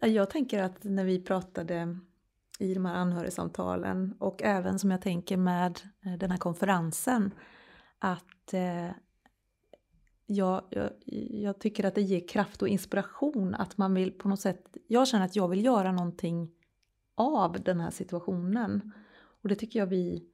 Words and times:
Jag 0.00 0.30
tänker 0.30 0.62
att 0.62 0.84
när 0.84 1.04
vi 1.04 1.20
pratade 1.20 1.98
i 2.58 2.74
de 2.74 2.86
här 2.86 2.94
anhörigsamtalen 2.94 4.14
och 4.18 4.42
även 4.42 4.78
som 4.78 4.90
jag 4.90 5.02
tänker 5.02 5.36
med 5.36 5.80
eh, 6.04 6.12
den 6.12 6.30
här 6.30 6.38
konferensen 6.38 7.34
att 7.98 8.54
eh, 8.54 8.90
jag, 10.26 10.62
jag, 10.70 10.90
jag, 11.30 11.58
tycker 11.58 11.84
att 11.84 11.94
det 11.94 12.02
ger 12.02 12.28
kraft 12.28 12.62
och 12.62 12.68
inspiration 12.68 13.54
att 13.54 13.78
man 13.78 13.94
vill 13.94 14.12
på 14.12 14.28
något 14.28 14.40
sätt, 14.40 14.76
jag 14.86 15.08
känner 15.08 15.24
att 15.24 15.36
jag 15.36 15.48
vill 15.48 15.64
göra 15.64 15.92
någonting 15.92 16.50
av 17.14 17.62
den 17.62 17.80
här 17.80 17.90
situationen. 17.90 18.92
Och 19.42 19.48
det 19.48 19.54
tycker 19.54 19.78
jag 19.78 19.86
vi 19.86 20.24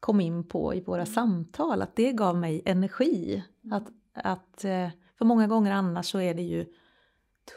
kom 0.00 0.20
in 0.20 0.44
på 0.44 0.74
i 0.74 0.80
våra 0.80 1.02
mm. 1.02 1.14
samtal, 1.14 1.82
att 1.82 1.96
det 1.96 2.12
gav 2.12 2.36
mig 2.36 2.62
energi. 2.64 3.44
Att, 3.70 3.88
att, 4.12 4.64
eh, 4.64 4.88
för 5.18 5.24
många 5.24 5.46
gånger 5.46 5.72
annars 5.72 6.10
så 6.10 6.20
är 6.20 6.34
det 6.34 6.42
ju 6.42 6.66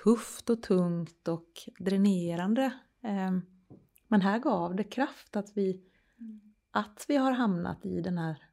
tufft 0.03 0.49
och 0.49 0.63
tungt 0.63 1.27
och 1.27 1.49
dränerande. 1.79 2.73
Ehm, 3.01 3.41
men 4.07 4.21
här 4.21 4.39
gav 4.39 4.75
det 4.75 4.83
kraft 4.83 5.35
att 5.35 5.57
vi, 5.57 5.81
att 6.71 7.05
vi 7.07 7.15
har 7.15 7.31
hamnat 7.31 7.85
i 7.85 8.01
den 8.01 8.17
här 8.17 8.43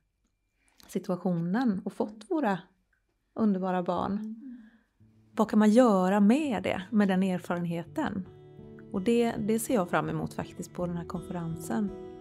situationen 0.86 1.82
och 1.84 1.92
fått 1.92 2.30
våra 2.30 2.58
underbara 3.34 3.82
barn. 3.82 4.36
Vad 5.36 5.50
kan 5.50 5.58
man 5.58 5.70
göra 5.70 6.20
med 6.20 6.62
det, 6.62 6.82
med 6.90 7.08
den 7.08 7.22
erfarenheten? 7.22 8.28
Och 8.92 9.02
det, 9.02 9.34
det 9.38 9.58
ser 9.58 9.74
jag 9.74 9.90
fram 9.90 10.08
emot 10.08 10.34
faktiskt 10.34 10.72
på 10.72 10.86
den 10.86 10.96
här 10.96 11.04
konferensen. 11.04 12.11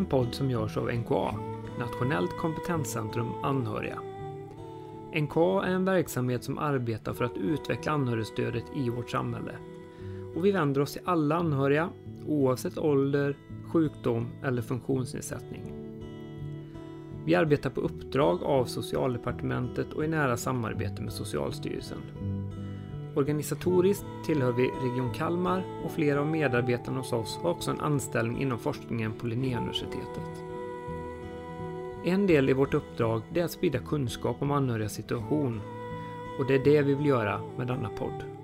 En 0.00 0.06
podd 0.06 0.34
som 0.34 0.50
görs 0.50 0.76
av 0.76 0.92
NKA, 0.94 1.34
Nationellt 1.78 2.36
kompetenscentrum 2.38 3.28
anhöriga. 3.42 3.98
NKA 5.14 5.64
är 5.64 5.70
en 5.70 5.84
verksamhet 5.84 6.44
som 6.44 6.58
arbetar 6.58 7.14
för 7.14 7.24
att 7.24 7.36
utveckla 7.36 7.92
anhörigstödet 7.92 8.64
i 8.76 8.90
vårt 8.90 9.10
samhälle. 9.10 9.52
Och 10.36 10.44
vi 10.44 10.52
vänder 10.52 10.80
oss 10.80 10.92
till 10.92 11.02
alla 11.04 11.36
anhöriga, 11.36 11.90
oavsett 12.26 12.78
ålder, 12.78 13.36
sjukdom 13.72 14.28
eller 14.42 14.62
funktionsnedsättning. 14.62 15.62
Vi 17.24 17.34
arbetar 17.34 17.70
på 17.70 17.80
uppdrag 17.80 18.42
av 18.42 18.64
Socialdepartementet 18.64 19.92
och 19.92 20.04
i 20.04 20.08
nära 20.08 20.36
samarbete 20.36 21.02
med 21.02 21.12
Socialstyrelsen. 21.12 21.98
Organisatoriskt 23.14 24.04
tillhör 24.26 24.52
vi 24.52 24.70
Region 24.82 25.12
Kalmar 25.14 25.64
och 25.84 25.90
flera 25.90 26.20
av 26.20 26.26
medarbetarna 26.26 26.98
hos 26.98 27.12
oss 27.12 27.38
har 27.42 27.50
också 27.50 27.70
en 27.70 27.80
anställning 27.80 28.42
inom 28.42 28.58
forskningen 28.58 29.12
på 29.12 29.26
Linnéuniversitetet. 29.26 30.44
En 32.04 32.26
del 32.26 32.50
i 32.50 32.52
vårt 32.52 32.74
uppdrag 32.74 33.22
är 33.34 33.44
att 33.44 33.50
sprida 33.50 33.78
kunskap 33.78 34.42
om 34.42 34.50
anhörigas 34.50 34.92
situation 34.92 35.60
och 36.38 36.46
det 36.46 36.54
är 36.54 36.64
det 36.64 36.82
vi 36.82 36.94
vill 36.94 37.06
göra 37.06 37.40
med 37.56 37.66
denna 37.66 37.88
podd. 37.88 38.39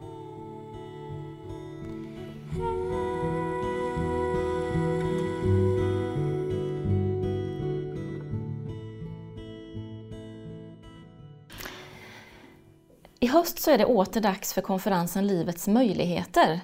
Höst 13.57 13.65
så 13.65 13.71
är 13.71 13.79
det 13.79 13.85
åter 13.85 14.21
dags 14.21 14.53
för 14.53 14.62
konferensen 14.62 15.27
Livets 15.27 15.69
möjligheter. 15.69 16.61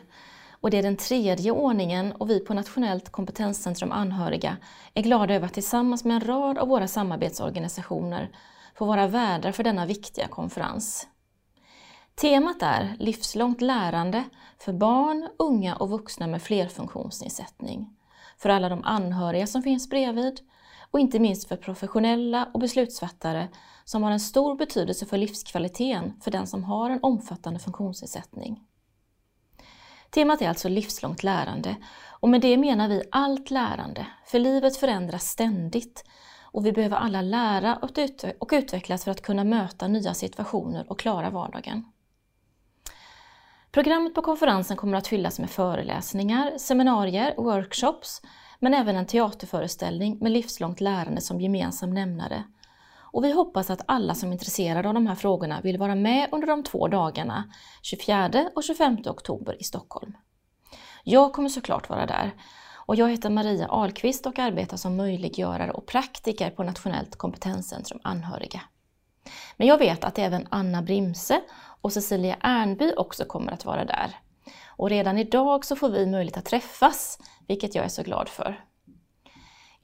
Och 0.60 0.70
det 0.70 0.78
är 0.78 0.82
den 0.82 0.96
tredje 0.96 1.50
ordningen 1.50 2.12
och 2.12 2.28
vi 2.28 2.40
på 2.40 2.54
Nationellt 2.54 3.10
kompetenscentrum 3.10 3.92
anhöriga 3.92 4.56
är 4.94 5.02
glada 5.02 5.34
över 5.34 5.46
att 5.46 5.54
tillsammans 5.54 6.04
med 6.04 6.14
en 6.14 6.28
rad 6.28 6.58
av 6.58 6.68
våra 6.68 6.88
samarbetsorganisationer 6.88 8.30
få 8.74 8.86
vara 8.86 9.06
värdar 9.06 9.52
för 9.52 9.64
denna 9.64 9.86
viktiga 9.86 10.28
konferens. 10.28 11.08
Temat 12.14 12.62
är 12.62 12.96
livslångt 12.98 13.60
lärande 13.60 14.24
för 14.58 14.72
barn, 14.72 15.28
unga 15.38 15.76
och 15.76 15.90
vuxna 15.90 16.26
med 16.26 16.42
flerfunktionsnedsättning. 16.42 17.88
För 18.38 18.50
alla 18.50 18.68
de 18.68 18.84
anhöriga 18.84 19.46
som 19.46 19.62
finns 19.62 19.88
bredvid 19.90 20.40
och 20.92 21.00
inte 21.00 21.18
minst 21.18 21.48
för 21.48 21.56
professionella 21.56 22.48
och 22.54 22.60
beslutsfattare 22.60 23.48
som 23.84 24.02
har 24.02 24.10
en 24.10 24.20
stor 24.20 24.56
betydelse 24.56 25.06
för 25.06 25.18
livskvaliteten 25.18 26.20
för 26.20 26.30
den 26.30 26.46
som 26.46 26.64
har 26.64 26.90
en 26.90 26.98
omfattande 27.02 27.60
funktionsnedsättning. 27.60 28.60
Temat 30.10 30.42
är 30.42 30.48
alltså 30.48 30.68
livslångt 30.68 31.22
lärande 31.22 31.76
och 32.08 32.28
med 32.28 32.40
det 32.40 32.56
menar 32.56 32.88
vi 32.88 33.02
allt 33.10 33.50
lärande, 33.50 34.06
för 34.26 34.38
livet 34.38 34.76
förändras 34.76 35.28
ständigt 35.28 36.04
och 36.42 36.66
vi 36.66 36.72
behöver 36.72 36.96
alla 36.96 37.22
lära 37.22 37.76
och 38.38 38.52
utvecklas 38.52 39.04
för 39.04 39.10
att 39.10 39.22
kunna 39.22 39.44
möta 39.44 39.88
nya 39.88 40.14
situationer 40.14 40.90
och 40.90 40.98
klara 40.98 41.30
vardagen. 41.30 41.84
Programmet 43.70 44.14
på 44.14 44.22
konferensen 44.22 44.76
kommer 44.76 44.98
att 44.98 45.06
fyllas 45.06 45.38
med 45.38 45.50
föreläsningar, 45.50 46.58
seminarier, 46.58 47.34
workshops, 47.36 48.22
men 48.58 48.74
även 48.74 48.96
en 48.96 49.06
teaterföreställning 49.06 50.18
med 50.20 50.32
livslångt 50.32 50.80
lärande 50.80 51.20
som 51.20 51.40
gemensam 51.40 51.94
nämnare 51.94 52.44
och 53.12 53.24
vi 53.24 53.32
hoppas 53.32 53.70
att 53.70 53.84
alla 53.86 54.14
som 54.14 54.28
är 54.28 54.32
intresserade 54.32 54.88
av 54.88 54.94
de 54.94 55.06
här 55.06 55.14
frågorna 55.14 55.60
vill 55.60 55.78
vara 55.78 55.94
med 55.94 56.28
under 56.32 56.46
de 56.46 56.62
två 56.62 56.88
dagarna 56.88 57.44
24 57.82 58.30
och 58.54 58.64
25 58.64 58.98
oktober 59.06 59.56
i 59.60 59.64
Stockholm. 59.64 60.16
Jag 61.04 61.32
kommer 61.32 61.48
såklart 61.48 61.88
vara 61.88 62.06
där 62.06 62.34
och 62.86 62.96
jag 62.96 63.10
heter 63.10 63.30
Maria 63.30 63.68
Ahlqvist 63.68 64.26
och 64.26 64.38
arbetar 64.38 64.76
som 64.76 64.96
möjliggörare 64.96 65.70
och 65.70 65.86
praktiker 65.86 66.50
på 66.50 66.62
Nationellt 66.62 67.16
kompetenscentrum 67.16 68.00
anhöriga. 68.04 68.60
Men 69.56 69.66
jag 69.66 69.78
vet 69.78 70.04
att 70.04 70.18
även 70.18 70.46
Anna 70.50 70.82
Brimse 70.82 71.40
och 71.80 71.92
Cecilia 71.92 72.36
Ernby 72.40 72.92
också 72.96 73.24
kommer 73.24 73.52
att 73.52 73.64
vara 73.64 73.84
där. 73.84 74.16
Och 74.66 74.90
redan 74.90 75.18
idag 75.18 75.64
så 75.64 75.76
får 75.76 75.88
vi 75.88 76.06
möjlighet 76.06 76.36
att 76.36 76.44
träffas, 76.44 77.18
vilket 77.48 77.74
jag 77.74 77.84
är 77.84 77.88
så 77.88 78.02
glad 78.02 78.28
för. 78.28 78.64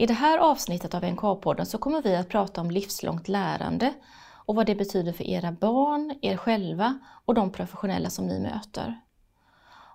I 0.01 0.07
det 0.07 0.15
här 0.15 0.39
avsnittet 0.39 0.95
av 0.95 1.05
NK-podden 1.05 1.65
så 1.65 1.79
kommer 1.79 2.03
vi 2.03 2.17
att 2.17 2.29
prata 2.29 2.61
om 2.61 2.71
livslångt 2.71 3.29
lärande 3.29 3.95
och 4.33 4.55
vad 4.55 4.67
det 4.67 4.75
betyder 4.75 5.13
för 5.13 5.25
era 5.25 5.53
barn, 5.53 6.19
er 6.23 6.37
själva 6.37 6.99
och 7.25 7.35
de 7.35 7.53
professionella 7.53 8.11
som 8.11 8.27
ni 8.27 8.41
möter. 8.41 9.01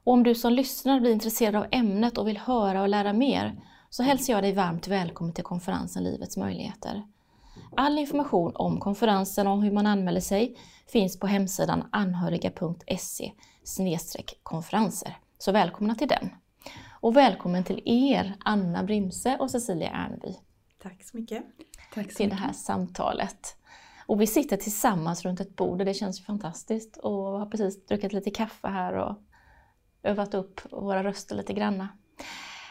Och 0.04 0.14
om 0.14 0.24
du 0.24 0.36
som 0.36 0.54
lyssnar 0.54 1.00
blir 1.00 1.12
intresserad 1.12 1.56
av 1.56 1.66
ämnet 1.72 2.18
och 2.18 2.28
vill 2.28 2.38
höra 2.38 2.82
och 2.82 2.90
lära 2.90 3.14
mer 3.14 3.62
så 3.90 4.04
hälsar 4.04 4.34
jag 4.34 4.44
dig 4.44 4.54
varmt 4.54 4.88
välkommen 4.88 5.34
till 5.34 5.44
konferensen 5.44 6.04
Livets 6.04 6.38
möjligheter. 6.38 7.04
All 7.78 7.98
information 7.98 8.52
om 8.56 8.80
konferensen 8.80 9.48
och 9.48 9.64
hur 9.64 9.72
man 9.72 9.88
anmäler 9.88 10.22
sig 10.22 10.58
finns 10.88 11.20
på 11.20 11.28
hemsidan 11.28 11.84
anhöriga.se 11.92 13.32
konferenser. 14.44 15.18
Så 15.38 15.52
välkomna 15.52 15.96
till 15.96 16.08
den! 16.08 16.43
Och 17.04 17.16
välkommen 17.16 17.64
till 17.64 17.82
er, 17.86 18.36
Anna 18.40 18.84
Brimse 18.84 19.38
och 19.40 19.52
Cecilia 19.52 19.90
Ernby. 19.90 20.36
Tack 20.82 21.04
så 21.04 21.18
mycket. 21.18 21.44
Tack 21.94 22.12
så 22.12 22.18
till 22.18 22.26
mycket. 22.26 22.40
det 22.40 22.46
här 22.46 22.54
samtalet. 22.54 23.56
Och 24.06 24.22
vi 24.22 24.28
sitter 24.28 24.58
tillsammans 24.58 25.26
runt 25.26 25.40
ett 25.40 25.56
bord 25.56 25.80
och 25.80 25.86
det 25.86 25.94
känns 25.94 26.26
fantastiskt. 26.26 26.98
Och 26.98 27.14
har 27.14 27.46
precis 27.46 27.86
druckit 27.86 28.14
lite 28.14 28.32
kaffe 28.32 28.68
här 28.68 28.94
och 28.94 29.16
övat 30.04 30.34
upp 30.34 30.62
våra 30.72 31.04
röster 31.04 31.36
lite 31.36 31.54
granna. 31.54 31.90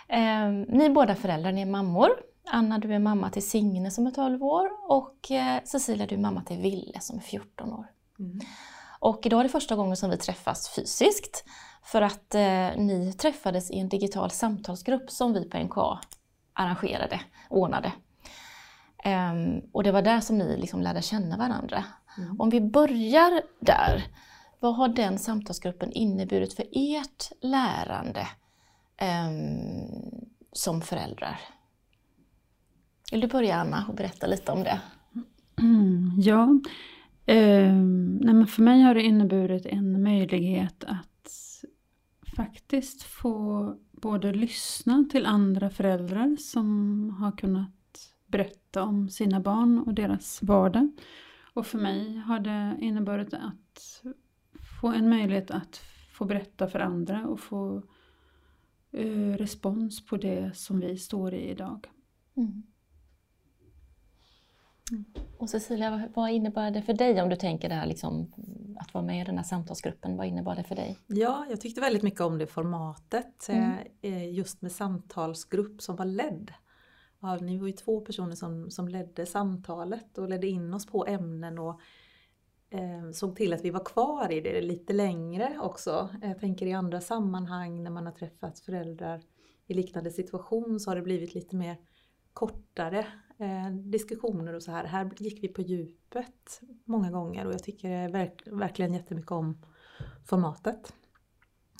Eh, 0.08 0.48
ni 0.68 0.84
är 0.84 0.90
båda 0.90 1.14
föräldrar, 1.14 1.52
ni 1.52 1.62
är 1.62 1.66
mammor. 1.66 2.10
Anna, 2.44 2.78
du 2.78 2.94
är 2.94 2.98
mamma 2.98 3.30
till 3.30 3.48
Signe 3.50 3.90
som 3.90 4.06
är 4.06 4.10
12 4.10 4.44
år 4.44 4.70
och 4.88 5.30
eh, 5.30 5.62
Cecilia, 5.64 6.06
du 6.06 6.14
är 6.14 6.20
mamma 6.20 6.42
till 6.42 6.58
Ville 6.58 7.00
som 7.00 7.16
är 7.16 7.22
14 7.22 7.72
år. 7.72 7.86
Mm. 8.18 8.40
Och 9.00 9.26
idag 9.26 9.40
är 9.40 9.44
det 9.44 9.50
första 9.50 9.76
gången 9.76 9.96
som 9.96 10.10
vi 10.10 10.16
träffas 10.16 10.68
fysiskt. 10.68 11.44
För 11.82 12.02
att 12.02 12.34
eh, 12.34 12.76
ni 12.76 13.14
träffades 13.18 13.70
i 13.70 13.78
en 13.78 13.88
digital 13.88 14.30
samtalsgrupp 14.30 15.10
som 15.10 15.32
vi 15.32 15.48
på 15.48 15.58
NKA 15.58 16.00
arrangerade, 16.52 17.20
ordnade. 17.48 17.92
Um, 19.04 19.62
och 19.72 19.82
det 19.82 19.92
var 19.92 20.02
där 20.02 20.20
som 20.20 20.38
ni 20.38 20.56
liksom 20.56 20.82
lärde 20.82 21.02
känna 21.02 21.36
varandra. 21.36 21.84
Mm. 22.18 22.40
Om 22.40 22.50
vi 22.50 22.60
börjar 22.60 23.42
där, 23.60 24.04
vad 24.60 24.76
har 24.76 24.88
den 24.88 25.18
samtalsgruppen 25.18 25.92
inneburit 25.92 26.52
för 26.52 26.64
ert 26.72 27.32
lärande 27.40 28.26
um, 29.28 30.26
som 30.52 30.82
föräldrar? 30.82 31.40
Vill 33.12 33.20
du 33.20 33.26
börja 33.26 33.56
Anna 33.56 33.84
och 33.88 33.94
berätta 33.94 34.26
lite 34.26 34.52
om 34.52 34.62
det? 34.62 34.80
Mm, 35.58 36.12
ja, 36.18 36.42
um, 37.26 38.16
nej, 38.16 38.34
men 38.34 38.46
för 38.46 38.62
mig 38.62 38.82
har 38.82 38.94
det 38.94 39.02
inneburit 39.02 39.66
en 39.66 40.02
möjlighet 40.02 40.84
att 40.84 41.11
faktiskt 42.36 43.02
få 43.02 43.76
både 43.92 44.32
lyssna 44.32 45.04
till 45.10 45.26
andra 45.26 45.70
föräldrar 45.70 46.36
som 46.36 47.10
har 47.10 47.32
kunnat 47.32 48.14
berätta 48.26 48.82
om 48.82 49.08
sina 49.08 49.40
barn 49.40 49.78
och 49.78 49.94
deras 49.94 50.42
vardag. 50.42 50.90
Och 51.54 51.66
för 51.66 51.78
mig 51.78 52.16
har 52.16 52.40
det 52.40 52.76
inneburit 52.80 53.34
att 53.34 54.02
få 54.80 54.88
en 54.88 55.08
möjlighet 55.08 55.50
att 55.50 55.80
få 56.12 56.24
berätta 56.24 56.68
för 56.68 56.78
andra 56.80 57.26
och 57.26 57.40
få 57.40 57.82
eh, 58.90 59.36
respons 59.36 60.06
på 60.06 60.16
det 60.16 60.56
som 60.56 60.80
vi 60.80 60.98
står 60.98 61.34
i 61.34 61.50
idag. 61.50 61.86
Mm. 62.36 62.62
Och 65.38 65.50
Cecilia, 65.50 66.08
vad- 66.14 66.30
innebär 66.30 66.70
det 66.70 66.82
för 66.82 66.92
dig 66.92 67.22
om 67.22 67.28
du 67.28 67.36
tänker 67.36 67.68
det 67.68 67.74
här 67.74 67.86
liksom, 67.86 68.32
att 68.78 68.94
vara 68.94 69.04
med 69.04 69.20
i 69.20 69.24
den 69.24 69.36
här 69.36 69.44
samtalsgruppen? 69.44 70.16
Vad 70.16 70.26
innebar 70.26 70.54
det 70.56 70.62
för 70.62 70.74
dig? 70.74 70.98
Ja, 71.06 71.46
jag 71.50 71.60
tyckte 71.60 71.80
väldigt 71.80 72.02
mycket 72.02 72.20
om 72.20 72.38
det 72.38 72.46
formatet. 72.46 73.48
Mm. 73.48 73.78
eh, 74.02 74.32
Just 74.34 74.62
med 74.62 74.72
samtalsgrupp 74.72 75.82
som 75.82 75.96
var 75.96 76.04
ledd. 76.04 76.52
Ja, 77.20 77.36
ni 77.36 77.58
var 77.58 77.66
ju 77.66 77.72
två 77.72 78.00
personer 78.00 78.34
som, 78.34 78.70
som 78.70 78.88
ledde 78.88 79.26
samtalet 79.26 80.18
och 80.18 80.28
ledde 80.28 80.46
in 80.46 80.74
oss 80.74 80.86
på 80.86 81.06
ämnen 81.06 81.58
och 81.58 81.80
eh, 82.70 83.10
såg 83.12 83.36
till 83.36 83.52
att 83.52 83.64
vi 83.64 83.70
var 83.70 83.84
kvar 83.84 84.32
i 84.32 84.40
det 84.40 84.60
lite 84.62 84.92
längre 84.92 85.58
också. 85.60 86.08
Jag 86.22 86.38
tänker 86.38 86.66
i 86.66 86.72
andra 86.72 87.00
sammanhang 87.00 87.82
när 87.82 87.90
man 87.90 88.06
har 88.06 88.12
träffat 88.12 88.58
föräldrar 88.60 89.22
i 89.66 89.74
liknande 89.74 90.10
situation 90.10 90.80
så 90.80 90.90
har 90.90 90.96
det 90.96 91.02
blivit 91.02 91.34
lite 91.34 91.56
mer 91.56 91.76
kortare 92.32 93.06
eh, 93.42 93.70
diskussioner 93.70 94.54
och 94.54 94.62
så 94.62 94.72
här. 94.72 94.84
Här 94.84 95.10
gick 95.18 95.44
vi 95.44 95.48
på 95.48 95.62
djupet 95.62 96.60
många 96.84 97.10
gånger 97.10 97.46
och 97.46 97.52
jag 97.52 97.62
tycker 97.62 98.08
verk, 98.08 98.42
verkligen 98.46 98.94
jättemycket 98.94 99.32
om 99.32 99.58
formatet. 100.24 100.94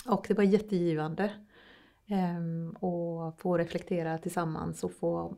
Och 0.07 0.25
det 0.29 0.35
var 0.35 0.45
jättegivande 0.45 1.33
ehm, 2.07 2.77
att 2.77 3.41
få 3.41 3.59
reflektera 3.59 4.19
tillsammans 4.19 4.85
och 4.85 4.93
få 4.93 5.37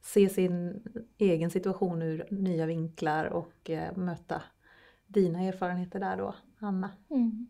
se 0.00 0.28
sin 0.28 0.82
egen 1.18 1.50
situation 1.50 2.02
ur 2.02 2.26
nya 2.30 2.66
vinklar 2.66 3.24
och 3.24 3.70
eh, 3.70 3.96
möta 3.96 4.42
dina 5.06 5.42
erfarenheter 5.42 6.00
där 6.00 6.16
då, 6.16 6.34
Anna. 6.58 6.90
Mm. 7.10 7.46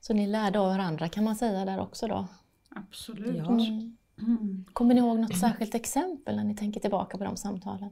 Så 0.00 0.14
ni 0.14 0.26
lärde 0.26 0.60
av 0.60 0.66
varandra 0.66 1.08
kan 1.08 1.24
man 1.24 1.36
säga 1.36 1.64
där 1.64 1.80
också 1.80 2.06
då? 2.06 2.28
Absolut. 2.68 3.36
Ja. 3.36 3.50
Mm. 3.50 3.96
Mm. 4.20 4.64
Kommer 4.72 4.94
ni 4.94 5.00
ihåg 5.00 5.18
något 5.18 5.36
särskilt 5.38 5.74
exempel 5.74 6.36
när 6.36 6.44
ni 6.44 6.56
tänker 6.56 6.80
tillbaka 6.80 7.18
på 7.18 7.24
de 7.24 7.36
samtalen? 7.36 7.90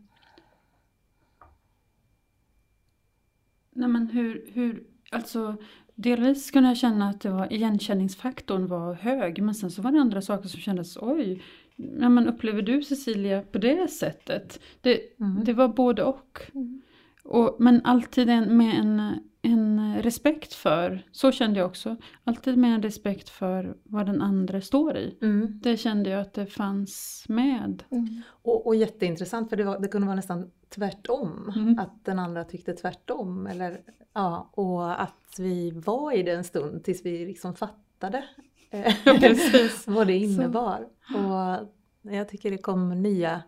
Nej 3.72 3.88
men 3.88 4.08
hur, 4.08 4.50
hur, 4.52 4.84
alltså 5.10 5.56
delvis 5.94 6.50
kunde 6.50 6.68
jag 6.68 6.76
känna 6.76 7.08
att 7.08 7.20
det 7.20 7.30
var, 7.30 7.52
igenkänningsfaktorn 7.52 8.66
var 8.66 8.94
hög 8.94 9.42
men 9.42 9.54
sen 9.54 9.70
så 9.70 9.82
var 9.82 9.92
det 9.92 10.00
andra 10.00 10.22
saker 10.22 10.48
som 10.48 10.60
kändes 10.60 10.96
oj, 10.96 11.42
ja, 11.76 12.08
men 12.08 12.28
upplever 12.28 12.62
du 12.62 12.82
Cecilia 12.82 13.42
på 13.42 13.58
det 13.58 13.90
sättet? 13.90 14.60
Det, 14.80 15.00
Mm. 15.20 15.44
det 15.44 15.52
var 15.52 15.68
både 15.68 16.02
och. 16.02 16.40
Mm. 16.54 16.82
och 17.24 17.56
men 17.58 17.80
alltid 17.84 18.28
en, 18.28 18.56
med 18.56 18.74
en, 18.78 19.12
en 19.46 20.02
respekt 20.02 20.54
för, 20.54 21.02
så 21.12 21.32
kände 21.32 21.58
jag 21.58 21.66
också, 21.66 21.96
alltid 22.24 22.58
med 22.58 22.74
en 22.74 22.82
respekt 22.82 23.28
för 23.28 23.76
vad 23.84 24.06
den 24.06 24.22
andra 24.22 24.60
står 24.60 24.96
i. 24.96 25.18
Mm. 25.22 25.60
Det 25.62 25.76
kände 25.76 26.10
jag 26.10 26.20
att 26.20 26.34
det 26.34 26.46
fanns 26.46 27.24
med. 27.28 27.82
Mm. 27.90 28.22
Och, 28.28 28.66
och 28.66 28.76
jätteintressant 28.76 29.50
för 29.50 29.56
det, 29.56 29.64
var, 29.64 29.78
det 29.78 29.88
kunde 29.88 30.06
vara 30.06 30.16
nästan 30.16 30.50
tvärtom. 30.68 31.52
Mm. 31.56 31.78
Att 31.78 32.04
den 32.04 32.18
andra 32.18 32.44
tyckte 32.44 32.72
tvärtom. 32.72 33.46
Eller, 33.46 33.80
ja, 34.12 34.50
och 34.52 35.02
att 35.02 35.34
vi 35.38 35.70
var 35.70 36.12
i 36.12 36.22
det 36.22 36.32
en 36.32 36.44
stund 36.44 36.84
tills 36.84 37.04
vi 37.04 37.26
liksom 37.26 37.54
fattade 37.54 38.24
eh, 38.70 38.94
vad 39.86 40.06
det 40.06 40.16
innebar. 40.16 40.88
Och 41.14 41.68
jag 42.12 42.28
tycker 42.28 42.50
det 42.50 42.58
kom 42.58 43.02
nya 43.02 43.42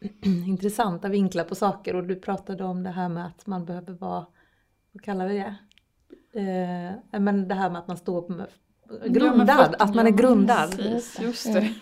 intressanta 0.46 1.08
vinklar 1.08 1.44
på 1.44 1.54
saker 1.54 1.96
och 1.96 2.06
du 2.06 2.16
pratade 2.16 2.64
om 2.64 2.82
det 2.82 2.90
här 2.90 3.08
med 3.08 3.26
att 3.26 3.46
man 3.46 3.64
behöver 3.64 3.92
vara, 3.92 4.26
vad 4.92 5.02
kallar 5.02 5.28
vi 5.28 5.34
det? 5.34 5.54
Eh, 7.12 7.20
men 7.20 7.48
det 7.48 7.54
här 7.54 7.70
med 7.70 7.78
att 7.78 7.88
man 7.88 7.96
står 7.96 8.28
med, 8.28 8.46
grundad, 9.12 9.48
fötterna, 9.56 9.76
att 9.84 9.94
man 9.94 10.06
är 10.06 10.10
ja, 10.10 10.16
grundad. 10.16 10.70
Precis, 10.76 11.20
just 11.20 11.46
det. 11.52 11.74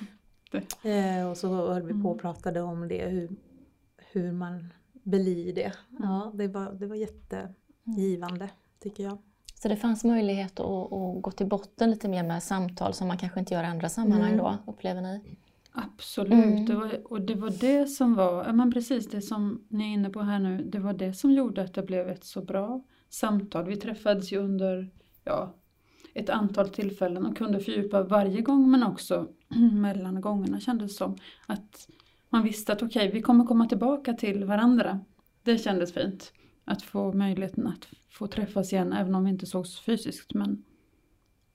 Eh, 1.18 1.30
och 1.30 1.36
så 1.36 1.48
höll 1.72 1.82
vi 1.82 1.92
på 1.92 1.98
och 1.98 2.04
Mm. 2.14 2.18
pratade 2.18 2.60
om 2.60 2.88
det, 2.88 3.08
hur, 3.08 3.28
hur 4.12 4.32
man 4.32 4.72
blir 4.92 5.52
det. 5.54 5.72
Ja, 5.98 6.32
det 6.34 6.48
var, 6.48 6.72
det 6.72 6.86
var 6.86 6.96
jättegivande 6.96 8.48
tycker 8.82 9.02
jag. 9.04 9.18
Så 9.54 9.68
det 9.68 9.76
fanns 9.76 10.04
möjlighet 10.04 10.60
att, 10.60 10.92
att 10.92 11.22
gå 11.22 11.30
till 11.30 11.46
botten 11.46 11.90
lite 11.90 12.08
mer 12.08 12.22
med 12.22 12.42
samtal 12.42 12.94
som 12.94 13.08
man 13.08 13.18
kanske 13.18 13.40
inte 13.40 13.54
gör 13.54 13.62
i 13.62 13.66
andra 13.66 13.88
sammanhang 13.88 14.32
Mm. 14.32 14.38
då, 14.44 14.56
upplever 14.66 15.00
ni? 15.02 15.36
Absolut, 15.72 16.32
Mm. 16.44 16.66
det 16.66 16.74
var, 16.74 17.12
och 17.12 17.20
det 17.20 17.34
var 17.34 17.50
det 17.60 17.86
som 17.86 18.14
var, 18.14 18.44
ja 18.44 18.52
men 18.52 18.72
precis 18.72 19.10
det 19.10 19.22
som 19.22 19.64
ni 19.68 19.84
är 19.84 19.88
inne 19.94 20.10
på 20.10 20.20
här 20.20 20.38
nu, 20.38 20.64
det 20.64 20.78
var 20.78 20.92
det 20.92 21.14
som 21.14 21.30
gjorde 21.30 21.62
att 21.62 21.74
det 21.74 21.82
blev 21.82 22.08
ett 22.08 22.24
så 22.24 22.40
bra 22.40 22.82
samtal. 23.16 23.64
Vi 23.64 23.76
träffades 23.76 24.32
ju 24.32 24.38
under 24.38 24.90
ja, 25.24 25.54
ett 26.14 26.30
antal 26.30 26.68
tillfällen 26.68 27.26
och 27.26 27.36
kunde 27.36 27.60
fördjupa 27.60 28.02
varje 28.02 28.40
gång 28.40 28.70
men 28.70 28.82
också 28.82 29.28
mellan 29.72 30.20
gångerna 30.20 30.60
kändes 30.60 30.96
som 30.96 31.16
att 31.46 31.88
man 32.28 32.42
visste 32.42 32.72
att 32.72 32.82
okej, 32.82 33.10
vi 33.12 33.22
kommer 33.22 33.44
komma 33.44 33.68
tillbaka 33.68 34.12
till 34.12 34.44
varandra. 34.44 35.00
Det 35.42 35.58
kändes 35.58 35.92
fint 35.94 36.32
att 36.64 36.82
få 36.82 37.12
möjligheten 37.12 37.66
att 37.66 37.88
få 38.10 38.26
träffas 38.26 38.72
igen 38.72 38.92
även 38.92 39.14
om 39.14 39.24
vi 39.24 39.30
inte 39.30 39.46
sågs 39.46 39.80
fysiskt. 39.80 40.34
Men 40.34 40.64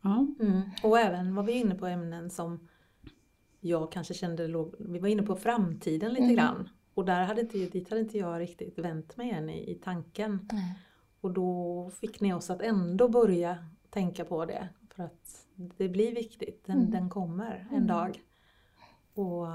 ja, 0.01 0.27
Mm. 0.39 0.61
Och 0.83 0.99
även 0.99 1.35
var 1.35 1.43
vi 1.43 1.51
inne 1.51 1.75
på 1.75 1.87
ämnen 1.87 2.29
som 2.29 2.67
jag 3.59 3.91
kanske 3.91 4.13
kände 4.13 4.47
låg, 4.47 4.75
vi 4.79 4.99
var 4.99 5.07
inne 5.07 5.23
på 5.23 5.35
framtiden 5.35 6.09
lite 6.09 6.23
Mm. 6.23 6.35
grann. 6.35 6.69
Och 6.93 7.05
där 7.05 7.23
hade 7.25 7.41
inte, 7.41 7.57
dit 7.57 7.89
hade 7.89 8.01
inte 8.01 8.17
jag 8.17 8.39
riktigt 8.39 8.79
vänt 8.79 9.17
mig 9.17 9.29
än 9.31 9.49
i, 9.49 9.71
i 9.71 9.75
tanken. 9.75 10.47
Nej. 10.51 10.75
Och 11.21 11.31
då 11.33 11.89
fick 11.99 12.21
ni 12.21 12.33
oss 12.33 12.49
att 12.49 12.61
ändå 12.61 13.07
börja 13.09 13.65
tänka 13.89 14.25
på 14.25 14.45
det. 14.45 14.69
För 14.95 15.03
att 15.03 15.47
det 15.55 15.89
blir 15.89 16.15
viktigt, 16.15 16.65
den, 16.65 16.77
Mm. 16.79 16.91
den 16.91 17.09
kommer 17.09 17.67
en 17.69 17.75
Mm. 17.75 17.87
dag. 17.87 18.23
Och 19.13 19.47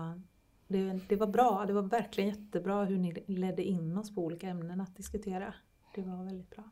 det, 0.68 1.00
det 1.08 1.16
var 1.16 1.26
bra, 1.26 1.64
det 1.66 1.72
var 1.72 1.82
verkligen 1.82 2.30
jättebra 2.30 2.84
hur 2.84 2.98
ni 2.98 3.24
ledde 3.26 3.62
in 3.64 3.98
oss 3.98 4.14
på 4.14 4.24
olika 4.24 4.48
ämnen 4.48 4.80
att 4.80 4.96
diskutera. 4.96 5.54
Det 5.94 6.02
var 6.02 6.24
väldigt 6.24 6.50
bra. 6.50 6.64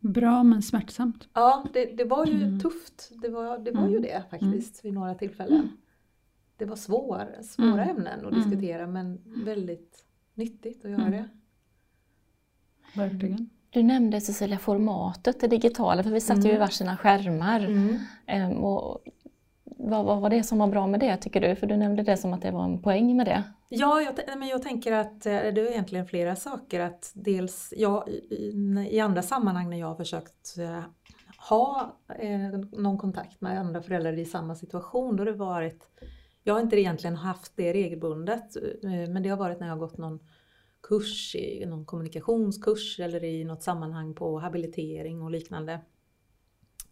bra 0.00 0.42
men 0.42 0.62
smärtsamt. 0.62 1.28
Ja, 1.32 1.66
det, 1.72 1.84
det 1.84 2.04
var 2.04 2.26
ju 2.26 2.42
Mm. 2.42 2.60
tufft. 2.60 3.10
Det 3.22 3.28
var, 3.28 3.58
det 3.58 3.72
var 3.72 3.88
ju 3.88 3.96
Mm. 3.96 4.02
det 4.02 4.24
faktiskt 4.30 4.84
vid 4.84 4.94
några 4.94 5.14
tillfällen. 5.14 5.68
Det 6.56 6.64
var 6.64 6.76
svår, 6.76 7.42
svåra 7.42 7.84
Mm. 7.84 7.96
ämnen 7.96 8.26
att 8.26 8.32
Mm. 8.32 8.34
diskutera 8.50 8.86
men 8.86 9.18
väldigt 9.44 10.04
nyttigt 10.34 10.84
att 10.84 10.90
göra 10.90 11.02
Mm. 11.06 11.12
det. 11.12 11.28
Verkligen. 12.96 13.50
Du 13.76 13.82
nämnde 13.82 14.20
Cecilia 14.20 14.58
formatet, 14.58 15.40
det 15.40 15.46
digitala, 15.46 16.02
för 16.02 16.10
vi 16.10 16.20
satt 16.20 16.44
ju 16.44 16.48
i 16.48 16.50
Mm. 16.50 16.60
varsina 16.60 16.96
skärmar. 16.96 17.60
Ehm, 18.26 18.64
och 18.64 19.04
vad, 19.64 20.04
vad 20.04 20.20
var 20.20 20.30
det 20.30 20.42
som 20.42 20.58
var 20.58 20.66
bra 20.66 20.86
med 20.86 21.00
det 21.00 21.16
tycker 21.16 21.40
du? 21.40 21.56
För 21.56 21.66
du 21.66 21.76
nämnde 21.76 22.02
det 22.02 22.16
som 22.16 22.32
att 22.32 22.42
det 22.42 22.50
var 22.50 22.64
en 22.64 22.82
poäng 22.82 23.16
med 23.16 23.26
det. 23.26 23.42
Ja, 23.68 24.02
jag, 24.02 24.38
men 24.38 24.48
jag 24.48 24.62
tänker 24.62 24.92
att 24.92 25.26
eh, 25.26 25.32
det 25.32 25.60
är 25.60 25.70
egentligen 25.70 26.06
flera 26.06 26.36
saker. 26.36 26.80
Att 26.80 27.12
dels 27.14 27.74
jag, 27.76 28.08
i, 28.90 29.00
andra 29.00 29.22
sammanhang 29.22 29.70
när 29.70 29.76
jag 29.76 29.86
har 29.86 29.96
försökt 29.96 30.58
eh, 30.58 30.80
ha 31.50 31.96
eh, 32.18 32.58
någon 32.72 32.98
kontakt 32.98 33.40
med 33.40 33.60
andra 33.60 33.82
föräldrar 33.82 34.18
i 34.18 34.24
samma 34.24 34.54
situation, 34.54 35.16
då 35.16 35.20
har 35.20 35.26
det 35.26 35.38
varit 35.38 35.86
jag 36.44 36.54
har 36.54 36.60
inte 36.60 36.80
egentligen 36.80 37.16
haft 37.16 37.52
det 37.56 37.72
regelbundet, 37.72 38.56
men 38.82 39.22
det 39.22 39.28
har 39.28 39.36
varit 39.36 39.60
när 39.60 39.66
jag 39.66 39.74
har 39.74 39.80
gått 39.80 39.98
någon 39.98 40.20
kurs, 40.88 41.34
i 41.34 41.66
någon 41.66 41.84
kommunikationskurs 41.84 43.00
eller 43.00 43.24
i 43.24 43.44
något 43.44 43.62
sammanhang 43.62 44.14
på 44.14 44.38
habilitering 44.38 45.22
och 45.22 45.30
liknande. 45.30 45.72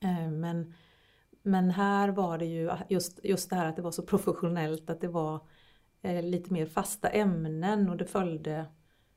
Eh, 0.01 0.31
men, 0.31 0.75
men 1.43 1.71
här 1.71 2.09
var 2.09 2.39
det 2.39 2.47
ju 2.47 2.71
just, 2.89 3.21
just 3.25 3.51
det 3.51 3.57
här 3.57 3.69
att 3.69 3.77
det 3.77 3.83
var 3.83 3.91
så 3.91 4.03
professionellt, 4.03 4.91
att 4.91 5.01
det 5.01 5.09
var 5.09 5.47
eh, 6.03 6.23
lite 6.23 6.53
mer 6.53 6.67
fasta 6.67 7.09
ämnen 7.09 7.91
och 7.91 7.97
det 7.97 8.07
följde 8.07 8.67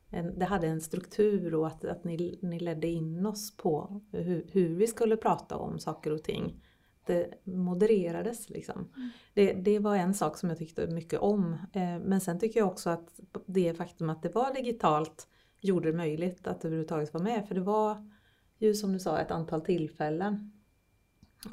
en, 0.10 0.40
det 0.40 0.46
hade 0.46 0.68
en 0.68 0.82
struktur 0.82 1.56
och 1.56 1.68
att, 1.68 1.86
att 1.86 2.04
ni, 2.04 2.40
ni 2.42 2.60
ledde 2.60 2.88
in 2.88 3.26
oss 3.26 3.58
på 3.58 4.02
hur, 4.12 4.50
hur 4.52 4.76
vi 4.76 4.88
skulle 4.88 5.18
prata 5.18 5.58
om 5.58 5.80
saker 5.80 6.12
och 6.14 6.24
ting. 6.24 6.64
Det 7.08 7.34
modererades 7.44 8.50
liksom. 8.50 8.90
Det, 9.34 9.54
det 9.54 9.80
var 9.80 9.96
en 9.96 10.14
sak 10.14 10.38
som 10.38 10.50
jag 10.50 10.58
tyckte 10.58 10.88
mycket 10.88 11.20
om. 11.20 11.54
Eh, 11.74 12.00
men 12.00 12.22
sen 12.22 12.40
tycker 12.40 12.60
jag 12.60 12.68
också 12.68 12.90
att 12.90 13.20
det 13.46 13.74
faktum 13.74 14.10
att 14.10 14.22
det 14.22 14.36
var 14.36 14.54
digitalt 14.54 15.28
gjorde 15.62 15.92
det 15.92 15.98
möjligt 15.98 16.48
att 16.48 16.66
överhuvudtaget 16.66 17.14
vara 17.14 17.24
med. 17.24 17.48
För 17.48 17.56
det 17.56 17.62
var 17.62 18.12
ju 18.58 18.74
som 18.74 18.94
du 18.94 19.00
sa 19.00 19.20
ett 19.20 19.32
antal 19.32 19.62
tillfällen. 19.62 20.52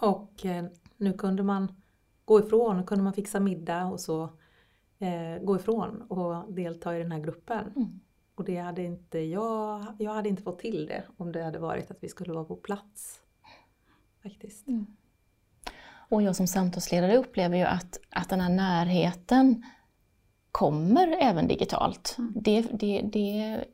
Och 0.00 0.46
eh, 0.46 0.64
nu 0.96 1.12
kunde 1.12 1.42
man 1.42 1.73
gå 2.25 2.40
ifrån, 2.40 2.76
nu 2.76 2.84
kunde 2.84 3.04
man 3.04 3.12
fixa 3.12 3.40
middag 3.40 3.87
och 3.87 4.00
så 4.00 4.23
eh, 4.99 5.42
gå 5.42 5.56
ifrån 5.56 6.02
och 6.02 6.52
delta 6.52 6.96
i 6.96 7.02
den 7.02 7.12
här 7.12 7.20
gruppen. 7.20 7.73
Mm. 7.76 8.00
Och 8.34 8.44
det 8.44 8.56
hade 8.56 8.82
inte 8.82 9.18
jag, 9.18 9.87
jag 9.99 10.12
hade 10.12 10.28
inte 10.28 10.42
fått 10.42 10.58
till 10.58 10.87
det 10.87 11.04
om 11.16 11.32
det 11.32 11.42
hade 11.42 11.58
varit 11.58 11.90
att 11.90 12.02
vi 12.02 12.08
skulle 12.08 12.32
vara 12.32 12.44
på 12.44 12.56
plats. 12.56 13.20
Faktiskt. 14.23 14.68
Och 16.14 16.23
jag 16.23 16.37
som 16.37 16.47
samtalsledare 16.47 17.16
upplever 17.16 17.56
ju 17.56 17.64
att, 17.64 18.00
att 18.11 18.28
den 18.28 18.40
här 18.40 18.49
närheten 18.49 19.62
kommer 20.52 21.16
även 21.21 21.49
digitalt. 21.49 22.16
Mm. 22.18 22.33
Det, 22.37 22.61
det, 22.61 23.00
det 23.12 23.64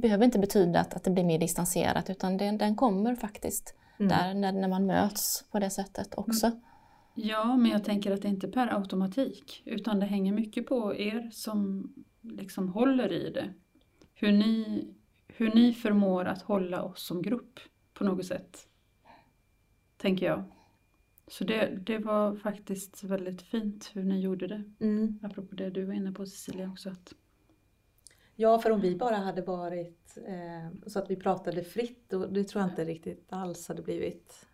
behöver 0.00 0.24
inte 0.24 0.38
betyda 0.38 0.80
att, 0.80 0.94
att 0.94 1.04
det 1.04 1.10
blir 1.10 1.24
mer 1.24 1.38
distanserat 1.38 2.10
utan 2.10 2.36
det, 2.36 2.50
den 2.50 2.76
kommer 2.76 3.14
faktiskt 3.14 3.74
Mm. 4.00 4.08
där 4.08 4.34
när, 4.34 4.52
när 4.52 4.68
man 4.68 4.86
möts 4.86 5.44
på 5.50 5.58
det 5.58 5.70
sättet 5.70 6.14
också. 6.16 6.50
Ja, 7.14 7.56
men 7.56 7.70
jag 7.70 7.84
tänker 7.84 8.12
att 8.12 8.22
det 8.22 8.28
inte 8.28 8.46
är 8.46 8.52
per 8.52 8.74
automatik 8.74 9.62
utan 9.64 10.00
det 10.00 10.06
hänger 10.06 10.32
mycket 10.32 10.66
på 10.66 10.94
er 10.94 11.30
som 11.32 11.92
liksom 12.22 12.68
håller 12.68 13.12
i 13.12 13.30
det. 13.30 13.54
Hur 14.14 14.32
ni, 14.32 14.86
hur 15.28 15.54
ni 15.54 15.74
förmår 15.74 16.24
att 16.24 16.42
hålla 16.42 16.82
oss 16.82 17.06
som 17.06 17.22
grupp 17.22 17.60
på 17.94 18.04
något 18.04 18.26
sätt. 18.26 18.58
Tänker 19.96 20.26
jag. 20.26 20.44
Så 21.30 21.44
det, 21.44 21.78
det 21.86 21.98
var 21.98 22.36
faktiskt 22.36 23.04
väldigt 23.04 23.42
fint 23.42 23.90
hur 23.94 24.02
ni 24.04 24.20
gjorde 24.20 24.46
det. 24.46 24.62
Mm. 24.80 25.18
Apropå 25.22 25.54
det 25.54 25.70
du 25.70 25.84
var 25.84 25.94
inne 25.94 26.12
på 26.12 26.26
Cecilia 26.26 26.70
också. 26.70 26.90
Att, 26.90 27.14
Ja, 28.36 28.58
för 28.58 28.70
om 28.70 28.80
vi 28.80 28.96
bara 28.96 29.16
hade 29.16 29.42
varit 29.42 30.18
eh, 30.26 30.88
så 30.88 30.98
att 30.98 31.10
vi 31.10 31.16
pratade 31.16 31.64
fritt, 31.64 32.12
och 32.12 32.32
det 32.32 32.44
tror 32.44 32.62
jag 32.62 32.70
inte 32.70 32.84
riktigt 32.84 33.26
alls 33.28 33.68
hade 33.68 33.82
blivit. 33.82 34.46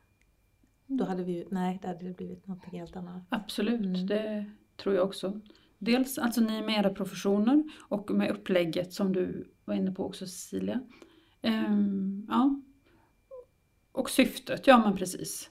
Då 0.87 1.05
hade 1.05 1.25
vi, 1.25 1.47
nej, 1.51 1.79
det 1.83 1.89
hade 1.89 2.13
blivit 2.15 2.47
något 2.47 2.65
helt 2.65 2.97
annat. 2.97 3.23
absolut, 3.29 3.81
Mm. 3.81 4.07
det 4.07 4.51
tror 4.77 4.95
jag 4.95 5.05
också. 5.05 5.41
Dels 5.79 6.19
alltså 6.19 6.41
ni 6.41 6.63
med 6.63 6.79
era 6.79 6.91
professioner 6.91 7.63
och 7.89 8.11
med 8.11 8.31
upplägget 8.31 8.93
som 8.93 9.13
du 9.13 9.53
var 9.65 9.75
inne 9.75 9.93
på 9.93 10.05
också 10.05 10.27
Cecilia. 10.27 10.81
Ehm, 11.43 12.27
ja. 12.29 12.61
Och 13.93 14.11
syftet, 14.11 14.67
ja 14.67 14.79
men 14.79 14.97
precis. 14.97 15.51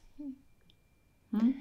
Mm. 1.33 1.53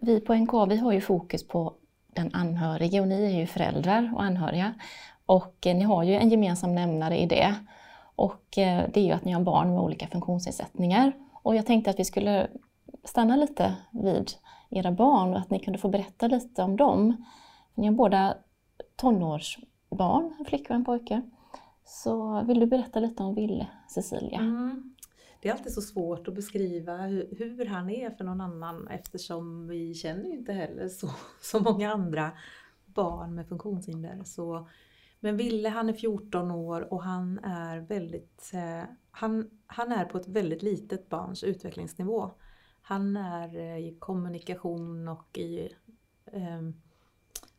Vi 0.00 0.20
på 0.20 0.34
NK 0.34 0.52
vi 0.68 0.76
har 0.76 0.92
ju 0.92 1.00
fokus 1.00 1.48
på 1.48 1.74
den 2.06 2.30
anhörige 2.34 3.00
och 3.00 3.08
ni 3.08 3.24
är 3.24 3.40
ju 3.40 3.46
föräldrar 3.46 4.12
och 4.14 4.22
anhöriga. 4.22 4.74
Och 5.26 5.66
eh, 5.66 5.76
ni 5.76 5.82
har 5.82 6.02
ju 6.02 6.14
en 6.14 6.30
gemensam 6.30 6.74
nämnare 6.74 7.18
i 7.18 7.26
det. 7.26 7.54
Och 8.16 8.58
eh, 8.58 8.88
det 8.92 9.00
är 9.00 9.04
ju 9.04 9.12
att 9.12 9.24
ni 9.24 9.32
har 9.32 9.42
barn 9.42 9.70
med 9.70 9.80
olika 9.82 10.06
funktionsnedsättningar. 10.06 11.12
Och 11.42 11.56
jag 11.56 11.66
tänkte 11.66 11.90
att 11.90 11.98
vi 11.98 12.04
skulle 12.04 12.48
stanna 13.04 13.36
lite 13.36 13.74
vid 13.90 14.32
era 14.70 14.92
barn 14.92 15.32
och 15.32 15.38
att 15.38 15.50
ni 15.50 15.58
kunde 15.58 15.78
få 15.78 15.88
berätta 15.88 16.26
lite 16.26 16.62
om 16.62 16.76
dem. 16.76 17.24
Ni 17.74 17.86
har 17.86 17.94
båda 17.94 18.34
tonårsbarn, 18.96 20.34
en 20.38 20.44
flicka 20.44 20.72
och 20.72 20.76
en 20.76 20.84
pojke. 20.84 21.22
Så 21.84 22.42
vill 22.42 22.60
du 22.60 22.66
berätta 22.66 23.00
lite 23.00 23.22
om 23.22 23.34
Ville, 23.34 23.66
Cecilia? 23.88 24.38
Mm. 24.38 24.93
Det 25.44 25.50
är 25.50 25.52
alltid 25.52 25.72
så 25.72 25.82
svårt 25.82 26.28
att 26.28 26.34
beskriva 26.34 26.96
hur, 26.96 27.28
hur 27.38 27.66
han 27.66 27.90
är 27.90 28.10
för 28.10 28.24
någon 28.24 28.40
annan 28.40 28.88
eftersom 28.88 29.68
vi 29.68 29.94
känner 29.94 30.24
ju 30.24 30.32
inte 30.32 30.52
heller 30.52 30.88
så, 30.88 31.10
så 31.40 31.60
många 31.60 31.92
andra 31.92 32.32
barn 32.84 33.34
med 33.34 33.48
funktionshinder. 33.48 34.22
Så, 34.24 34.68
men 35.20 35.36
Ville 35.36 35.68
han 35.68 35.88
är 35.88 35.92
14 35.92 36.50
år 36.50 36.92
och 36.92 37.02
han 37.02 37.38
är 37.38 37.80
väldigt, 37.80 38.50
eh, 38.54 38.88
han, 39.10 39.50
han 39.66 39.92
är 39.92 40.04
på 40.04 40.18
ett 40.18 40.28
väldigt 40.28 40.62
litet 40.62 41.08
barns 41.08 41.44
utvecklingsnivå. 41.44 42.30
Han 42.82 43.16
är 43.16 43.56
eh, 43.56 43.78
i 43.78 43.96
kommunikation 43.98 45.08
och 45.08 45.38
i 45.38 45.68
eh, 46.26 46.62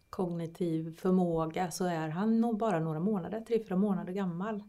kognitiv 0.09 0.97
förmåga 0.97 1.71
så 1.71 1.85
är 1.85 2.09
han 2.09 2.41
nog 2.41 2.57
bara 2.57 2.79
några 2.79 2.99
månader, 2.99 3.41
tre 3.41 3.63
fyra 3.63 3.75
månader 3.75 4.13
gammal. 4.13 4.63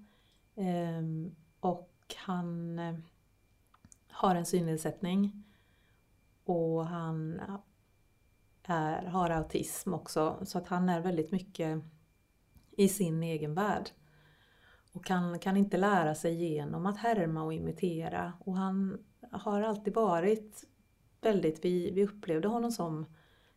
Ehm, 0.54 1.34
och 1.60 1.92
han 2.14 2.78
eh, 2.78 2.94
har 4.08 4.34
en 4.34 4.46
synnedsättning. 4.46 5.44
Och 6.44 6.86
han 6.86 7.40
är, 8.62 9.02
har 9.06 9.30
autism 9.30 9.94
också. 9.94 10.38
Så 10.44 10.58
att 10.58 10.68
han 10.68 10.88
är 10.88 11.00
väldigt 11.00 11.32
mycket 11.32 11.82
i 12.76 12.88
sin 12.88 13.22
egen 13.22 13.54
värld. 13.54 13.90
Och 14.92 15.08
han 15.08 15.38
kan 15.38 15.56
inte 15.56 15.76
lära 15.76 16.14
sig 16.14 16.34
genom 16.34 16.86
att 16.86 16.98
härma 16.98 17.42
och 17.42 17.54
imitera. 17.54 18.32
Och 18.40 18.56
han 18.56 18.98
har 19.30 19.62
alltid 19.62 19.94
varit 19.94 20.64
väldigt, 21.20 21.64
vi, 21.64 21.90
vi 21.90 22.04
upplevde 22.04 22.48
honom 22.48 22.72
som 22.72 23.06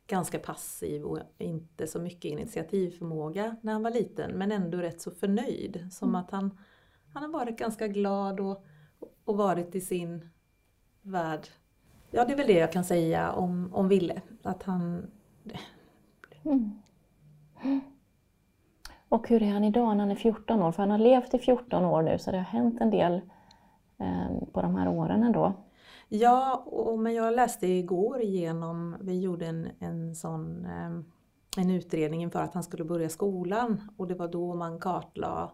ganska 0.08 0.40
passiv 0.40 1.04
och 1.04 1.20
inte 1.38 1.88
så 1.88 2.00
mycket 2.00 2.32
initiativförmåga 2.32 3.56
när 3.62 3.74
han 3.74 3.84
var 3.84 3.92
liten. 3.92 4.32
Men 4.32 4.52
ändå 4.52 4.78
rätt 4.78 5.02
så 5.02 5.12
förnöjd. 5.12 5.88
Som 5.92 6.16
att 6.16 6.32
han, 6.32 6.58
han 7.14 7.24
har 7.24 7.30
varit 7.30 7.58
ganska 7.58 7.88
glad 7.88 8.40
och, 8.40 8.66
och 9.26 9.38
varit 9.38 9.76
i 9.76 9.82
sin 9.82 10.30
värld. 11.02 11.48
Ja, 12.12 12.26
det 12.26 12.34
är 12.34 12.38
väl 12.38 12.48
det 12.48 12.60
jag 12.60 12.72
kan 12.72 12.84
säga 12.84 13.32
om, 13.32 13.74
om 13.74 13.88
Ville. 13.88 14.22
Att 14.44 14.64
han... 14.64 15.12
Mm. 16.44 16.82
Och 19.10 19.30
hur 19.30 19.44
är 19.44 19.52
han 19.52 19.64
idag 19.64 19.98
när 19.98 20.00
han 20.00 20.12
är 20.12 20.16
14 20.16 20.62
år? 20.62 20.72
För 20.72 20.84
han 20.84 20.92
har 20.92 20.98
levt 20.98 21.34
i 21.34 21.40
14 21.40 21.86
år 21.86 22.02
nu 22.02 22.20
så 22.20 22.32
det 22.32 22.38
har 22.38 22.44
hänt 22.44 22.82
en 22.82 22.90
del 22.90 23.22
eh, 23.98 24.48
på 24.54 24.62
de 24.62 24.76
här 24.76 24.88
åren 24.88 25.24
ändå. 25.24 25.54
Ja, 26.08 26.64
och, 26.66 27.00
men 27.00 27.14
jag 27.14 27.36
läste 27.36 27.68
igår 27.68 28.22
igenom, 28.22 28.96
vi 29.02 29.20
gjorde 29.20 29.46
en, 29.46 29.68
en 29.80 30.16
sån 30.16 30.66
eh, 30.66 31.00
en 31.58 31.72
utredning 31.72 32.22
inför 32.22 32.42
att 32.42 32.54
han 32.54 32.64
skulle 32.64 32.84
börja 32.84 33.10
skolan 33.10 33.92
och 33.98 34.08
det 34.08 34.16
var 34.16 34.28
då 34.28 34.56
man 34.56 34.80
kartlade 34.80 35.52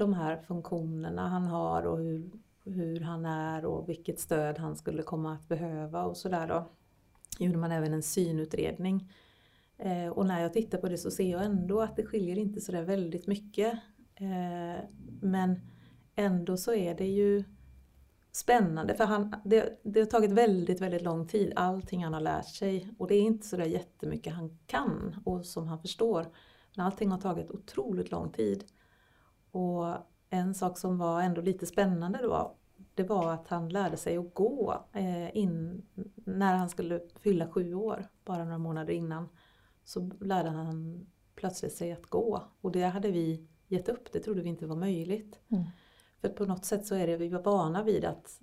de 0.00 0.14
här 0.14 0.36
funktionerna 0.36 1.28
han 1.28 1.46
har 1.46 1.86
och 1.86 1.98
hur, 1.98 2.30
hur 2.64 3.00
han 3.00 3.26
är 3.26 3.64
och 3.64 3.88
vilket 3.88 4.20
stöd 4.20 4.58
han 4.58 4.76
skulle 4.76 5.02
komma 5.02 5.32
att 5.32 5.48
behöva 5.48 6.04
och 6.04 6.16
sådär 6.16 6.46
då. 6.48 6.68
Gjorde 7.38 7.58
man 7.58 7.72
även 7.72 7.92
en 7.92 8.02
synutredning. 8.02 9.12
Eh, 9.78 10.08
och 10.08 10.26
när 10.26 10.42
jag 10.42 10.52
tittar 10.52 10.78
på 10.78 10.88
det 10.88 10.98
så 10.98 11.10
ser 11.10 11.30
jag 11.30 11.44
ändå 11.44 11.80
att 11.80 11.96
det 11.96 12.06
skiljer 12.06 12.38
inte 12.38 12.60
sådär 12.60 12.82
väldigt 12.82 13.26
mycket. 13.26 13.72
Eh, 14.14 14.84
men 15.20 15.60
ändå 16.14 16.56
så 16.56 16.74
är 16.74 16.94
det 16.94 17.08
ju 17.08 17.44
spännande 18.32 18.94
för 18.94 19.04
han, 19.04 19.34
det, 19.44 19.80
det 19.82 20.00
har 20.00 20.06
tagit 20.06 20.32
väldigt, 20.32 20.80
väldigt 20.80 21.02
lång 21.02 21.26
tid, 21.26 21.52
allting 21.56 22.04
han 22.04 22.14
har 22.14 22.20
lärt 22.20 22.48
sig 22.48 22.90
och 22.98 23.08
det 23.08 23.14
är 23.14 23.22
inte 23.22 23.46
sådär 23.46 23.64
jättemycket 23.64 24.34
han 24.34 24.58
kan 24.66 25.16
och 25.24 25.46
som 25.46 25.68
han 25.68 25.80
förstår. 25.80 26.26
Men 26.76 26.86
allting 26.86 27.10
har 27.10 27.20
tagit 27.20 27.50
otroligt 27.50 28.10
lång 28.10 28.32
tid. 28.32 28.64
Och 29.50 29.96
en 30.30 30.54
sak 30.54 30.78
som 30.78 30.98
var 30.98 31.22
ändå 31.22 31.40
lite 31.40 31.66
spännande 31.66 32.18
då, 32.22 32.56
det 32.94 33.02
var 33.02 33.32
att 33.32 33.48
han 33.48 33.68
lärde 33.68 33.96
sig 33.96 34.16
att 34.16 34.34
gå 34.34 34.84
eh, 34.92 35.36
in 35.36 35.86
när 36.14 36.54
han 36.54 36.68
skulle 36.68 37.00
fylla 37.20 37.48
sju 37.48 37.74
år, 37.74 38.06
bara 38.24 38.44
några 38.44 38.58
månader 38.58 38.92
innan. 38.92 39.28
Så 39.84 40.10
lärde 40.20 40.50
han 40.50 41.06
plötsligt 41.34 41.72
sig 41.72 41.92
att 41.92 42.06
gå 42.06 42.42
och 42.60 42.72
det 42.72 42.82
hade 42.82 43.10
vi 43.10 43.48
gett 43.66 43.88
upp, 43.88 44.12
det 44.12 44.20
trodde 44.20 44.42
vi 44.42 44.48
inte 44.48 44.66
var 44.66 44.76
möjligt. 44.76 45.40
Mm. 45.48 45.64
För 46.20 46.28
på 46.28 46.44
något 46.44 46.64
sätt 46.64 46.86
så 46.86 46.94
är 46.94 47.06
det, 47.06 47.16
vi 47.16 47.28
var 47.28 47.42
vana 47.42 47.82
vid 47.82 48.04
att 48.04 48.40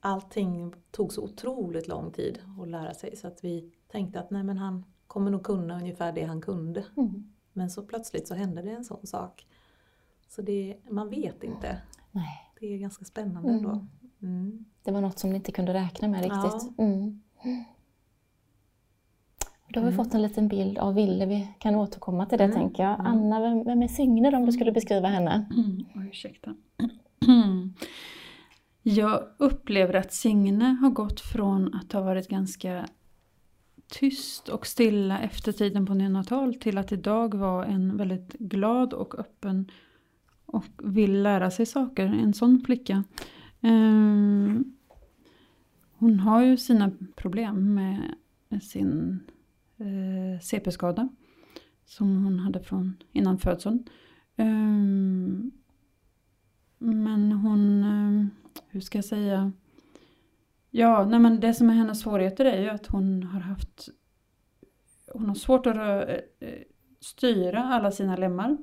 allting 0.00 0.74
tog 0.90 1.12
så 1.12 1.24
otroligt 1.24 1.88
lång 1.88 2.12
tid 2.12 2.40
att 2.62 2.68
lära 2.68 2.94
sig 2.94 3.16
så 3.16 3.26
att 3.26 3.44
vi 3.44 3.72
tänkte 3.88 4.20
att 4.20 4.30
nej 4.30 4.44
men 4.44 4.58
han 4.58 4.84
kommer 5.06 5.30
nog 5.30 5.44
kunna 5.44 5.78
ungefär 5.78 6.12
det 6.12 6.24
han 6.24 6.40
kunde. 6.40 6.84
Mm. 6.96 7.32
Men 7.52 7.70
så 7.70 7.82
plötsligt 7.82 8.28
så 8.28 8.34
hände 8.34 8.62
det 8.62 8.70
en 8.70 8.84
sån 8.84 9.06
sak. 9.06 9.46
Så 10.30 10.42
det, 10.42 10.76
man 10.90 11.10
vet 11.10 11.44
inte. 11.44 11.80
Nej. 12.10 12.52
Det 12.60 12.74
är 12.74 12.78
ganska 12.78 13.04
spännande 13.04 13.48
Mm. 13.48 13.64
ändå. 13.64 13.86
Mm. 14.22 14.64
Det 14.82 14.90
var 14.92 15.00
något 15.00 15.18
som 15.18 15.30
ni 15.30 15.36
inte 15.36 15.52
kunde 15.52 15.74
räkna 15.74 16.08
med 16.08 16.20
riktigt. 16.22 16.78
Mm. 16.78 17.20
Då 19.68 19.80
har 19.80 19.86
vi 19.86 19.92
Mm. 19.94 20.04
fått 20.04 20.14
en 20.14 20.22
liten 20.22 20.48
bild 20.48 20.78
av 20.78 20.94
Ville, 20.94 21.26
vi 21.26 21.48
kan 21.58 21.74
återkomma 21.74 22.26
till 22.26 22.38
det 22.38 22.44
Mm. 22.44 22.56
tänker 22.56 22.82
jag. 22.82 22.94
Mm. 23.00 23.06
Anna, 23.06 23.40
vem, 23.40 23.64
vem 23.64 23.82
är 23.82 23.88
Signe 23.88 24.36
om 24.36 24.46
du 24.46 24.52
skulle 24.52 24.72
beskriva 24.72 25.08
henne? 25.08 25.46
Mm. 25.56 25.84
Oj, 25.94 26.08
ursäkta. 26.08 26.54
Jag 28.82 29.22
upplever 29.38 29.94
att 29.94 30.12
Signe 30.12 30.64
har 30.64 30.90
gått 30.90 31.20
från 31.20 31.74
att 31.74 31.92
ha 31.92 32.00
varit 32.00 32.28
ganska 32.28 32.86
tyst 33.88 34.48
och 34.48 34.66
stilla 34.66 35.18
efter 35.20 35.52
tiden 35.52 35.86
på 35.86 35.94
neonatal 35.94 36.54
till 36.54 36.78
att 36.78 36.92
idag 36.92 37.34
vara 37.34 37.66
en 37.66 37.96
väldigt 37.96 38.32
glad 38.32 38.92
och 38.92 39.18
öppen 39.18 39.70
och 40.52 40.66
vill 40.82 41.22
lära 41.22 41.50
sig 41.50 41.66
saker. 41.66 42.06
En 42.06 42.34
sån 42.34 42.60
flicka. 42.60 43.04
Ehm, 43.60 44.64
hon 45.92 46.20
har 46.20 46.42
ju 46.42 46.56
sina 46.56 46.90
problem 47.16 47.74
med 47.74 48.62
sin 48.62 49.20
eh, 49.78 50.40
CP-skada 50.40 51.08
som 51.84 52.24
hon 52.24 52.38
hade 52.38 52.60
från 52.60 52.96
innan 53.12 53.38
födseln. 53.38 53.84
Ehm, 54.36 55.50
men 56.78 57.32
hon, 57.32 57.84
eh, 57.84 58.26
hur 58.68 58.80
ska 58.80 58.98
jag 58.98 59.04
säga? 59.04 59.52
Ja, 60.70 61.06
nej 61.10 61.20
men 61.20 61.40
det 61.40 61.54
som 61.54 61.70
är 61.70 61.74
hennes 61.74 62.00
svårigheter 62.00 62.44
är 62.44 62.62
ju 62.62 62.68
att 62.68 62.86
hon 62.86 63.22
har 63.22 63.40
haft 63.40 63.88
Hon 65.12 65.28
har 65.28 65.34
svårt 65.34 65.66
att 65.66 65.76
eh, 65.76 66.62
styra 67.00 67.64
alla 67.64 67.90
sina 67.90 68.16
lemmar. 68.16 68.56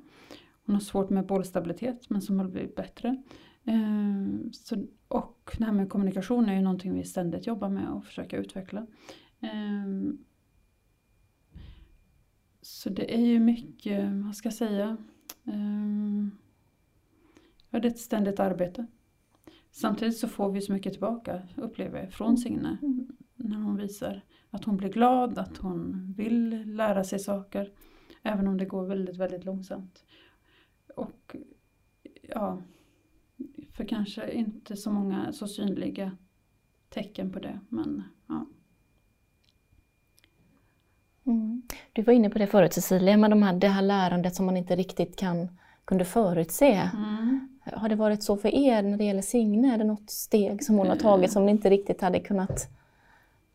Hon 0.67 0.75
har 0.75 0.81
svårt 0.81 1.09
med 1.09 1.25
bollstabilitet 1.25 2.09
men 2.09 2.21
som 2.21 2.39
har 2.39 2.47
blivit 2.47 2.75
bättre. 2.75 3.23
Eh, 3.63 4.51
så, 4.51 4.87
och 5.07 5.55
det 5.57 5.65
här 5.65 5.71
med 5.71 5.89
kommunikation 5.89 6.49
är 6.49 6.55
ju 6.55 6.61
någonting 6.61 6.93
vi 6.93 7.03
ständigt 7.03 7.47
jobbar 7.47 7.69
med 7.69 7.89
och 7.89 8.05
försöker 8.05 8.37
utveckla. 8.37 8.87
Eh, 9.39 10.13
så 12.61 12.89
det 12.89 13.15
är 13.15 13.25
ju 13.25 13.39
mycket, 13.39 14.11
vad 14.25 14.35
ska 14.35 14.47
jag 14.47 14.53
säga? 14.53 14.97
Eh, 15.43 16.27
ja, 17.69 17.79
det 17.79 17.87
är 17.87 17.91
ett 17.91 17.99
ständigt 17.99 18.39
arbete. 18.39 18.87
Samtidigt 19.71 20.17
så 20.17 20.27
får 20.27 20.51
vi 20.51 20.61
så 20.61 20.73
mycket 20.73 20.93
tillbaka, 20.93 21.41
upplever 21.55 22.03
jag, 22.03 22.13
från 22.13 22.37
Signe. 22.37 22.77
När 23.35 23.57
hon 23.57 23.77
visar 23.77 24.21
att 24.49 24.63
hon 24.63 24.77
blir 24.77 24.89
glad, 24.89 25.37
att 25.37 25.57
hon 25.57 26.13
vill 26.17 26.75
lära 26.75 27.03
sig 27.03 27.19
saker. 27.19 27.71
Även 28.23 28.47
om 28.47 28.57
det 28.57 28.65
går 28.65 28.85
väldigt, 28.85 29.17
väldigt 29.17 29.45
långsamt. 29.45 30.05
Och 30.97 31.35
ja, 32.21 32.61
för 33.71 33.85
kanske 33.85 34.31
inte 34.31 34.75
så 34.75 34.91
många 34.91 35.33
så 35.33 35.47
synliga 35.47 36.11
tecken 36.89 37.31
på 37.31 37.39
det. 37.39 37.59
Men 37.69 38.03
ja. 38.27 38.45
Mm. 41.25 41.61
Du 41.93 42.01
var 42.01 42.13
inne 42.13 42.29
på 42.29 42.39
det 42.39 42.47
förut 42.47 42.73
Cecilia, 42.73 43.17
med 43.17 43.29
de 43.29 43.43
här, 43.43 43.53
det 43.53 43.67
här 43.67 43.81
lärandet 43.81 44.35
som 44.35 44.45
man 44.45 44.57
inte 44.57 44.75
riktigt 44.75 45.15
kan, 45.15 45.49
kunde 45.85 46.05
förutse. 46.05 46.89
Mm. 46.93 47.47
Har 47.73 47.89
det 47.89 47.95
varit 47.95 48.23
så 48.23 48.37
för 48.37 48.55
er 48.55 48.81
när 48.81 48.97
det 48.97 49.03
gäller 49.03 49.21
Signe? 49.21 49.73
Är 49.73 49.77
det 49.77 49.83
något 49.83 50.09
steg 50.09 50.63
som 50.63 50.75
hon 50.75 50.87
har 50.87 50.95
tagit 50.95 51.31
som 51.31 51.45
ni 51.45 51.51
inte 51.51 51.69
riktigt 51.69 52.01
hade 52.01 52.19
kunnat 52.19 52.69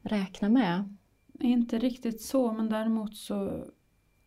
räkna 0.03 0.49
med? 0.49 0.97
Inte 1.41 1.79
riktigt 1.79 2.23
så, 2.23 2.53
men 2.53 2.69
däremot 2.69 3.17
så... 3.17 3.65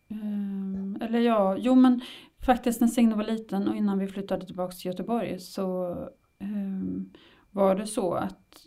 Um, 0.08 0.98
eller 1.00 1.18
ja, 1.18 1.56
jo 1.58 1.74
men 1.74 2.00
faktiskt 2.42 2.80
när 2.80 2.88
Signe 2.88 3.14
var 3.14 3.24
liten 3.24 3.68
och 3.68 3.76
innan 3.76 3.98
vi 3.98 4.06
flyttade 4.06 4.46
tillbaka 4.46 4.72
till 4.72 4.86
Göteborg 4.86 5.38
så 5.38 5.94
um, 6.40 7.12
var 7.50 7.74
det 7.74 7.86
så 7.86 8.14
att 8.14 8.66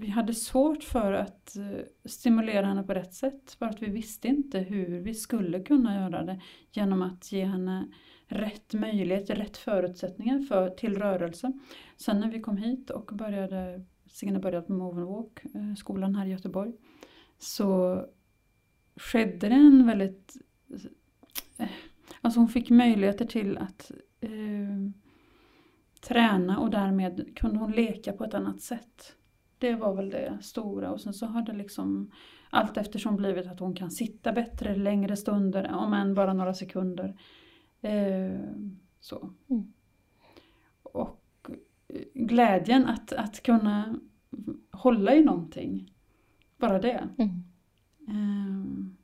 vi 0.00 0.08
hade 0.08 0.34
svårt 0.34 0.84
för 0.84 1.12
att 1.12 1.56
eh, 1.56 1.84
stimulera 2.04 2.66
henne 2.66 2.82
på 2.82 2.94
rätt 2.94 3.14
sätt. 3.14 3.56
För 3.58 3.66
att 3.66 3.82
vi 3.82 3.86
visste 3.86 4.28
inte 4.28 4.58
hur 4.58 5.00
vi 5.00 5.14
skulle 5.14 5.60
kunna 5.60 5.94
göra 5.94 6.24
det 6.24 6.40
genom 6.72 7.02
att 7.02 7.32
ge 7.32 7.44
henne 7.44 7.88
rätt 8.26 8.74
möjlighet, 8.74 9.30
rätt 9.30 9.56
förutsättningar 9.56 10.40
för, 10.40 10.70
till 10.70 10.98
rörelse. 10.98 11.52
Sen 11.96 12.20
när 12.20 12.30
vi 12.30 12.40
kom 12.40 12.56
hit 12.56 12.90
och 12.90 13.10
började, 13.14 13.84
Signe 14.06 14.38
började 14.38 14.66
på 14.66 14.72
Move 14.72 15.02
Walk, 15.02 15.44
eh, 15.44 15.74
skolan 15.76 16.14
här 16.14 16.26
i 16.26 16.30
Göteborg, 16.30 16.72
så 17.38 18.04
skedde 18.96 19.48
det 19.48 19.54
en 19.54 19.86
väldigt... 19.86 20.36
Eh, 21.58 21.68
Alltså 22.20 22.40
hon 22.40 22.48
fick 22.48 22.70
möjligheter 22.70 23.24
till 23.24 23.58
att 23.58 23.90
träna 26.00 26.58
och 26.58 26.70
därmed 26.70 27.36
kunde 27.36 27.58
hon 27.58 27.72
leka 27.72 28.12
på 28.12 28.24
ett 28.24 28.34
annat 28.34 28.60
sätt. 28.60 29.14
Det 29.58 29.74
var 29.74 29.94
väl 29.94 30.10
det 30.10 30.38
stora 30.40 30.92
och 30.92 31.00
sen 31.00 31.14
så 31.14 31.26
har 31.26 31.42
det 31.42 31.52
liksom 31.52 32.10
allt 32.50 32.76
eftersom 32.76 33.16
blivit 33.16 33.46
att 33.46 33.60
hon 33.60 33.74
kan 33.74 33.90
sitta 33.90 34.32
bättre 34.32 34.76
längre 34.76 35.16
stunder, 35.16 35.72
om 35.72 35.92
än 35.92 36.14
bara 36.14 36.32
några 36.32 36.54
sekunder. 36.54 37.20
Eh, 37.80 38.40
så. 39.00 39.30
Mm. 39.50 39.72
Och 40.82 41.50
glädjen 42.14 42.86
att, 42.86 43.12
att 43.12 43.42
kunna 43.42 43.98
hålla 44.70 45.14
i 45.14 45.24
någonting. 45.24 45.94
Bara 46.56 46.78
det. 46.78 47.08
Mm. 47.18 47.44
Eh, 48.08 48.97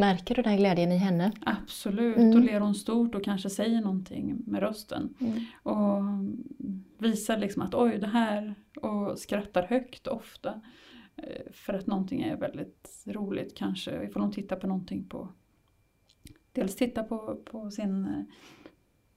Märker 0.00 0.34
du 0.34 0.42
den 0.42 0.56
glädjen 0.56 0.92
i 0.92 0.96
henne? 0.96 1.32
Absolut, 1.40 2.16
mm. 2.16 2.30
då 2.30 2.38
ler 2.38 2.60
hon 2.60 2.74
stort 2.74 3.14
och 3.14 3.24
kanske 3.24 3.50
säger 3.50 3.80
någonting 3.80 4.42
med 4.46 4.60
rösten. 4.60 5.14
Mm. 5.20 5.40
Och 5.62 6.02
visar 6.98 7.38
liksom 7.38 7.62
att 7.62 7.74
oj 7.74 7.98
det 7.98 8.06
här 8.06 8.54
och 8.76 9.18
skrattar 9.18 9.62
högt 9.62 10.06
ofta. 10.06 10.60
Eh, 11.16 11.52
för 11.52 11.74
att 11.74 11.86
någonting 11.86 12.22
är 12.22 12.36
väldigt 12.36 13.04
roligt 13.06 13.56
kanske, 13.56 14.04
ifall 14.04 14.22
hon 14.22 14.32
tittar 14.32 14.56
på 14.56 14.66
någonting 14.66 15.04
på 15.04 15.28
Dels 16.52 16.76
titta 16.76 17.02
på, 17.02 17.42
på 17.44 17.70
sin 17.70 18.04
eh, 18.04 18.24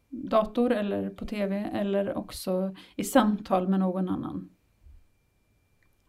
dator 0.09 0.71
eller 0.71 1.09
på 1.09 1.25
TV 1.25 1.55
eller 1.57 2.13
också 2.17 2.75
i 2.95 3.03
samtal 3.03 3.67
med 3.67 3.79
någon 3.79 4.09
annan. 4.09 4.49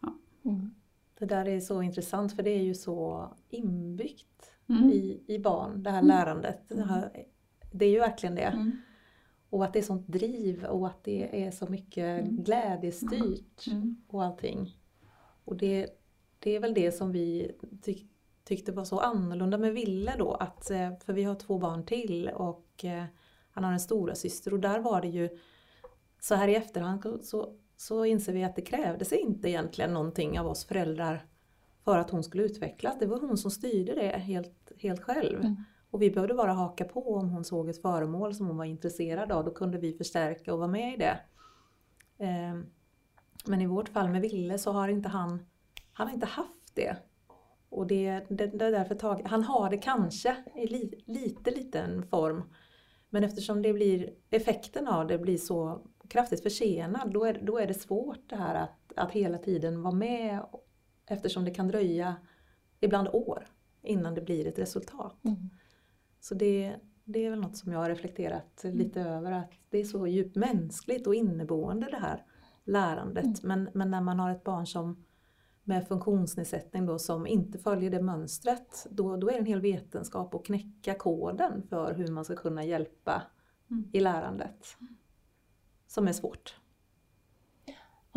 Ja. 0.01 0.17
Mm. 0.45 0.75
Det 1.19 1.25
där 1.25 1.47
är 1.47 1.59
så 1.59 1.81
intressant 1.81 2.35
för 2.35 2.43
det 2.43 2.49
är 2.49 2.63
ju 2.63 2.73
så 2.73 3.29
inbyggt 3.49 4.54
mm. 4.69 4.89
i, 4.89 5.23
i 5.27 5.39
barn, 5.39 5.83
det 5.83 5.89
här 5.89 6.01
mm. 6.01 6.07
lärandet. 6.07 6.59
Det, 6.67 6.83
här, 6.83 7.25
det, 7.71 7.85
är 7.85 7.89
ju 7.89 7.99
verkligen 7.99 8.35
det. 8.35 8.41
Mm. 8.41 8.71
Och 9.49 9.65
att 9.65 9.73
det 9.73 9.79
är 9.79 9.83
sånt 9.83 10.07
driv 10.07 10.65
och 10.65 10.87
att 10.87 11.03
det 11.03 11.45
är 11.45 11.51
så 11.51 11.67
mycket 11.67 12.21
mm. 12.21 12.43
glädjestyrt 12.43 13.67
mm. 13.67 13.95
och 14.07 14.23
allting. 14.23 14.77
Och 15.45 15.57
det, 15.57 15.89
det 16.39 16.55
är 16.55 16.59
väl 16.59 16.73
det 16.73 16.91
som 16.91 17.11
vi 17.11 17.51
tyck, 17.81 18.11
tyckte 18.43 18.71
var 18.71 18.85
så 18.85 18.99
annorlunda 18.99 19.57
med 19.57 19.73
Ville 19.73 20.15
då. 20.17 20.31
Att, 20.31 20.71
eh, 20.71 20.97
för 21.05 21.13
vi 21.13 21.23
har 21.23 21.35
två 21.35 21.57
barn 21.57 21.85
till 21.85 22.29
och 22.29 22.85
eh, 22.85 23.05
han 23.51 23.63
har 23.63 23.71
en 23.71 23.79
stora 23.79 24.15
syster 24.15 24.53
och 24.53 24.59
där 24.59 24.79
var 24.79 25.01
det 25.01 25.07
ju 25.07 25.29
så 26.19 26.35
här 26.35 26.47
i 26.47 26.55
efterhand 26.55 27.19
så, 27.21 27.53
så 27.77 28.05
inser 28.05 28.33
vi 28.33 28.43
att 28.43 28.55
det 28.55 28.61
krävdes 28.61 29.11
inte 29.11 29.49
egentligen 29.49 29.93
någonting 29.93 30.39
av 30.39 30.47
oss 30.47 30.65
föräldrar 30.65 31.25
för 31.85 31.97
att 31.97 32.09
hon 32.09 32.23
skulle 32.23 32.43
utvecklas. 32.43 32.95
Det 32.99 33.05
var 33.05 33.19
hon 33.19 33.37
som 33.37 33.51
styrde 33.51 33.95
det 33.95 34.17
helt, 34.17 34.71
helt 34.77 35.01
själv. 35.01 35.39
Mm. 35.39 35.55
Och 35.91 36.01
vi 36.01 36.11
behövde 36.11 36.33
bara 36.33 36.53
haka 36.53 36.85
på 36.85 37.15
om 37.15 37.29
hon 37.29 37.43
såg 37.43 37.69
ett 37.69 37.81
föremål 37.81 38.35
som 38.35 38.47
hon 38.47 38.57
var 38.57 38.65
intresserad 38.65 39.31
av. 39.31 39.45
Då 39.45 39.51
kunde 39.51 39.77
vi 39.77 39.93
förstärka 39.93 40.53
och 40.53 40.59
vara 40.59 40.67
med 40.67 40.93
i 40.93 40.97
det. 40.97 41.19
Ehm, 42.17 42.65
men 43.45 43.61
i 43.61 43.65
vårt 43.65 43.89
fall 43.89 44.09
med 44.09 44.21
Ville 44.21 44.57
så 44.57 44.71
har 44.71 44.87
inte 44.87 45.09
han, 45.09 45.45
han 45.93 46.07
har 46.07 46.13
inte 46.13 46.25
haft 46.25 46.75
det. 46.75 46.97
Och 47.69 47.87
det, 47.87 48.25
det, 48.29 48.47
det 48.47 48.65
är 48.65 48.71
därför 48.71 48.95
tag, 48.95 49.21
han 49.25 49.43
har 49.43 49.69
det 49.69 49.77
kanske 49.77 50.35
i 50.55 50.67
li, 50.67 51.03
lite 51.05 51.51
liten 51.51 52.07
form. 52.07 52.43
Men 53.09 53.23
eftersom 53.23 53.61
det 53.61 53.73
blir, 53.73 54.13
effekten 54.29 54.87
av 54.87 55.07
det 55.07 55.17
blir 55.17 55.37
så 55.37 55.81
kraftigt 56.07 56.43
försenad, 56.43 57.11
då 57.13 57.25
är, 57.25 57.39
då 57.41 57.57
är 57.57 57.67
det 57.67 57.73
svårt 57.73 58.29
det 58.29 58.35
här 58.35 58.55
att, 58.55 58.93
att 58.95 59.11
hela 59.11 59.37
tiden 59.37 59.81
vara 59.81 59.95
med 59.95 60.41
eftersom 61.07 61.45
det 61.45 61.51
kan 61.51 61.67
dröja 61.67 62.15
ibland 62.79 63.07
år 63.07 63.47
innan 63.81 64.15
det 64.15 64.21
blir 64.21 64.47
ett 64.47 64.59
resultat. 64.59 65.25
Mm. 65.25 65.49
Så 66.19 66.35
det, 66.35 66.75
det 67.03 67.25
är 67.25 67.29
väl 67.29 67.41
något 67.41 67.57
som 67.57 67.71
jag 67.71 67.79
har 67.79 67.89
reflekterat 67.89 68.63
mm. 68.63 68.77
lite 68.77 69.01
över 69.01 69.31
att 69.31 69.51
det 69.69 69.77
är 69.77 69.83
så 69.83 70.07
djupt 70.07 70.35
mänskligt 70.35 71.07
och 71.07 71.15
inneboende 71.15 71.87
det 71.91 71.97
här 71.97 72.25
lärandet. 72.63 73.43
Mm. 73.43 73.63
Men, 73.63 73.69
men 73.73 73.91
när 73.91 74.01
man 74.01 74.19
har 74.19 74.31
ett 74.31 74.43
barn 74.43 74.67
som 74.67 75.05
med 75.63 75.87
funktionsnedsättning 75.87 76.85
då 76.85 76.99
som 76.99 77.27
inte 77.27 77.57
följer 77.57 77.89
det 77.89 78.01
mönstret, 78.01 78.87
då, 78.89 79.17
då 79.17 79.29
är 79.29 79.33
det 79.33 79.39
en 79.39 79.45
hel 79.45 79.61
vetenskap 79.61 80.35
att 80.35 80.45
knäcka 80.45 80.93
koden 80.93 81.63
för 81.69 81.93
hur 81.93 82.07
man 82.07 82.25
ska 82.25 82.35
kunna 82.35 82.63
hjälpa 82.63 83.21
mm. 83.71 83.89
i 83.93 83.99
lärandet. 83.99 84.77
Som 85.87 86.07
är 86.07 86.13
svårt. 86.13 86.55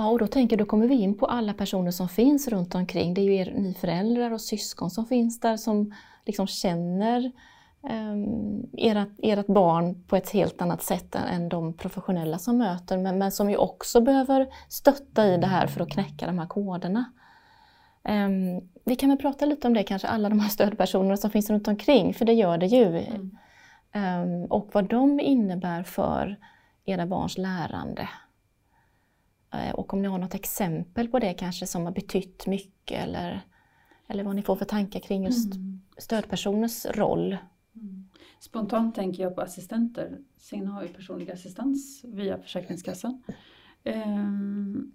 Ja, 0.00 0.08
och 0.08 0.18
då 0.18 0.26
tänker 0.26 0.56
då 0.56 0.64
kommer 0.64 0.86
vi 0.86 0.94
in 0.94 1.14
på 1.14 1.26
alla 1.26 1.54
personer 1.54 1.90
som 1.90 2.08
finns 2.08 2.48
runt 2.48 2.74
omkring. 2.74 3.14
Det 3.14 3.20
är 3.20 3.22
ju 3.22 3.36
er, 3.36 3.54
ni 3.56 3.74
föräldrar 3.74 4.30
och 4.30 4.40
syskon 4.40 4.90
som 4.90 5.06
finns 5.06 5.40
där 5.40 5.56
som 5.56 5.94
liksom 6.26 6.46
känner 6.46 7.32
um, 7.82 8.66
ert, 8.76 9.08
ert 9.22 9.46
barn 9.46 10.02
på 10.02 10.16
ett 10.16 10.30
helt 10.30 10.62
annat 10.62 10.82
sätt 10.82 11.14
än 11.14 11.48
de 11.48 11.72
professionella 11.72 12.38
som 12.38 12.58
möter, 12.58 12.98
men, 12.98 13.18
men 13.18 13.32
som 13.32 13.50
ju 13.50 13.56
också 13.56 14.00
behöver 14.00 14.46
stötta 14.68 15.26
i 15.26 15.36
det 15.36 15.46
här 15.46 15.66
för 15.66 15.80
att 15.80 15.90
knäcka 15.90 16.26
de 16.26 16.38
här 16.38 16.46
koderna. 16.46 17.04
Um, 18.08 18.68
vi 18.84 18.96
kan 18.96 19.08
väl 19.08 19.18
prata 19.18 19.46
lite 19.46 19.66
om 19.66 19.74
det 19.74 19.82
kanske, 19.82 20.08
alla 20.08 20.28
de 20.28 20.40
här 20.40 20.48
stödpersonerna 20.48 21.16
som 21.16 21.30
finns 21.30 21.50
runt 21.50 21.68
omkring, 21.68 22.14
för 22.14 22.24
det 22.24 22.32
gör 22.32 22.58
det 22.58 22.66
ju. 22.66 22.84
Mm. 22.84 23.38
Um, 23.94 24.44
och 24.44 24.68
vad 24.72 24.88
de 24.88 25.20
innebär 25.20 25.82
för 25.82 26.36
era 26.84 27.06
barns 27.06 27.38
lärande. 27.38 28.08
Eh, 29.52 29.70
och 29.70 29.94
om 29.94 30.02
ni 30.02 30.08
har 30.08 30.18
något 30.18 30.34
exempel 30.34 31.08
på 31.08 31.18
det 31.18 31.34
kanske 31.34 31.66
som 31.66 31.84
har 31.84 31.92
betytt 31.92 32.46
mycket 32.46 33.00
eller, 33.02 33.40
eller 34.06 34.24
vad 34.24 34.36
ni 34.36 34.42
får 34.42 34.56
för 34.56 34.64
tankar 34.64 35.00
kring 35.00 35.24
just 35.24 35.54
mm. 35.54 35.80
stödpersoners 35.98 36.86
roll. 36.86 37.36
Mm. 37.74 38.08
Spontant 38.40 38.94
tänker 38.94 39.22
jag 39.22 39.34
på 39.34 39.40
assistenter. 39.40 40.18
Signe 40.36 40.70
har 40.70 40.82
ju 40.82 40.88
personlig 40.88 41.30
assistans 41.30 42.04
via 42.04 42.38
Försäkringskassan. 42.38 43.22
Um, 43.84 44.92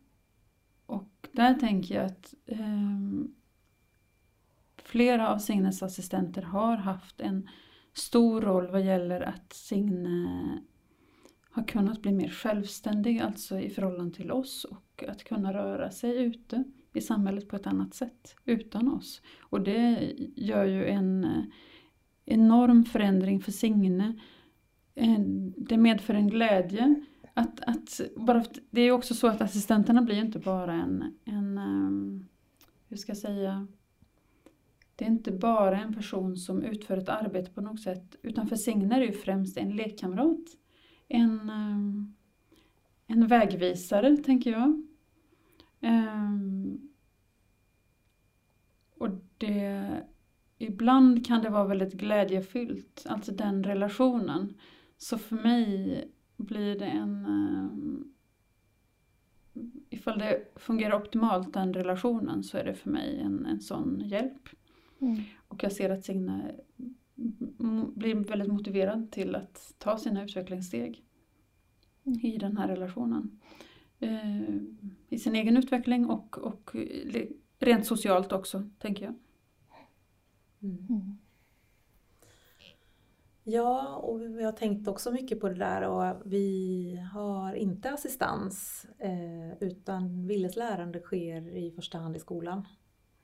och 0.85 1.27
där 1.31 1.53
tänker 1.53 1.95
jag 1.95 2.05
att 2.05 2.33
um, 2.45 3.35
flera 4.77 5.29
av 5.29 5.37
Signes 5.37 5.83
assistenter 5.83 6.41
har 6.41 6.77
haft 6.77 7.21
en 7.21 7.49
stor 7.93 8.41
roll 8.41 8.67
vad 8.67 8.81
gäller 8.81 9.21
att 9.21 9.53
Signe 9.53 10.61
har 11.53 11.63
kunnat 11.63 12.01
bli 12.01 12.11
mer 12.11 12.29
självständig, 12.29 13.19
alltså 13.19 13.59
i 13.59 13.69
förhållande 13.69 14.15
till 14.15 14.31
oss 14.31 14.65
och 14.65 15.03
att 15.07 15.23
kunna 15.23 15.53
röra 15.53 15.91
sig 15.91 16.23
ute 16.23 16.63
i 16.93 17.01
samhället 17.01 17.47
på 17.47 17.55
ett 17.55 17.67
annat 17.67 17.93
sätt 17.93 18.35
utan 18.45 18.91
oss. 18.91 19.21
Och 19.39 19.61
det 19.61 20.13
gör 20.35 20.65
ju 20.65 20.85
en 20.85 21.23
eh, 21.23 21.43
enorm 22.25 22.85
förändring 22.85 23.39
för 23.39 23.51
Signe. 23.51 24.19
Eh, 24.95 25.19
det 25.57 25.77
medför 25.77 26.13
en 26.13 26.27
glädje. 26.27 26.95
Att, 27.33 27.59
att 27.59 28.01
bara, 28.15 28.43
det 28.69 28.81
är 28.81 28.85
ju 28.85 28.91
också 28.91 29.13
så 29.13 29.27
att 29.27 29.41
assistenterna 29.41 30.01
blir 30.01 30.17
inte 30.17 30.39
bara 30.39 30.73
en, 30.73 31.13
en 31.25 31.57
eh, 31.57 32.25
hur 32.87 32.97
ska 32.97 33.09
jag 33.09 33.17
säga, 33.17 33.67
det 34.95 35.05
är 35.05 35.09
inte 35.09 35.31
bara 35.31 35.81
en 35.81 35.93
person 35.93 36.37
som 36.37 36.63
utför 36.63 36.97
ett 36.97 37.09
arbete 37.09 37.51
på 37.51 37.61
något 37.61 37.81
sätt, 37.81 38.15
utan 38.21 38.47
för 38.47 38.55
Signe 38.55 38.95
är 38.95 38.99
det 38.99 39.05
ju 39.05 39.11
främst 39.11 39.57
en 39.57 39.75
lekkamrat 39.75 40.57
en, 41.13 41.49
eh, 41.49 43.15
en 43.15 43.27
vägvisare, 43.27 44.17
tänker 44.17 44.51
jag. 44.51 44.87
Um, 45.81 46.91
och 48.97 49.09
det, 49.37 50.03
ibland 50.57 51.25
kan 51.25 51.41
det 51.41 51.49
vara 51.49 51.67
väldigt 51.67 51.93
glädjefyllt, 51.93 53.05
alltså 53.09 53.31
den 53.31 53.63
relationen. 53.63 54.53
Så 54.97 55.17
för 55.17 55.35
mig 55.35 56.03
blir 56.37 56.79
det 56.79 56.85
en... 56.85 57.25
Um, 57.25 58.13
ifall 59.89 60.19
det 60.19 60.53
fungerar 60.55 60.95
optimalt 60.95 61.53
den 61.53 61.73
relationen 61.73 62.43
så 62.43 62.57
är 62.57 62.63
det 62.63 62.73
för 62.73 62.89
mig 62.89 63.19
en, 63.19 63.45
en 63.45 63.59
sån 63.59 63.99
hjälp. 63.99 64.49
Mm. 64.99 65.21
Och 65.47 65.63
jag 65.63 65.71
ser 65.71 65.89
att 65.89 66.05
Signe 66.05 66.55
blir 67.95 68.15
väldigt 68.15 68.51
motiverad 68.51 69.11
till 69.11 69.35
att 69.35 69.73
ta 69.77 69.97
sina 69.97 70.23
utvecklingssteg 70.23 71.03
i 72.23 72.37
den 72.37 72.57
här 72.57 72.67
relationen. 72.67 73.39
Eh, 73.99 74.41
I 75.09 75.19
sin 75.19 75.35
egen 75.35 75.57
utveckling 75.57 76.09
och, 76.09 76.37
och 76.37 76.75
rent 77.59 77.85
socialt 77.85 78.31
också, 78.31 78.69
tänker 78.79 79.05
jag. 79.05 79.15
Mm. 80.61 81.17
Ja, 83.43 83.95
och 83.95 84.21
vi 84.21 84.43
har 84.43 84.51
tänkt 84.51 84.87
också 84.87 85.11
mycket 85.11 85.39
på 85.39 85.49
det 85.49 85.55
där 85.55 85.81
och 85.81 86.21
vi 86.25 86.95
har 87.13 87.53
inte 87.53 87.91
assistans 87.91 88.85
eh, 88.99 89.53
utan 89.59 90.27
Willes 90.27 90.55
lärande 90.55 90.99
sker 90.99 91.57
i 91.57 91.71
första 91.71 91.97
hand 91.97 92.15
i 92.15 92.19
skolan. 92.19 92.67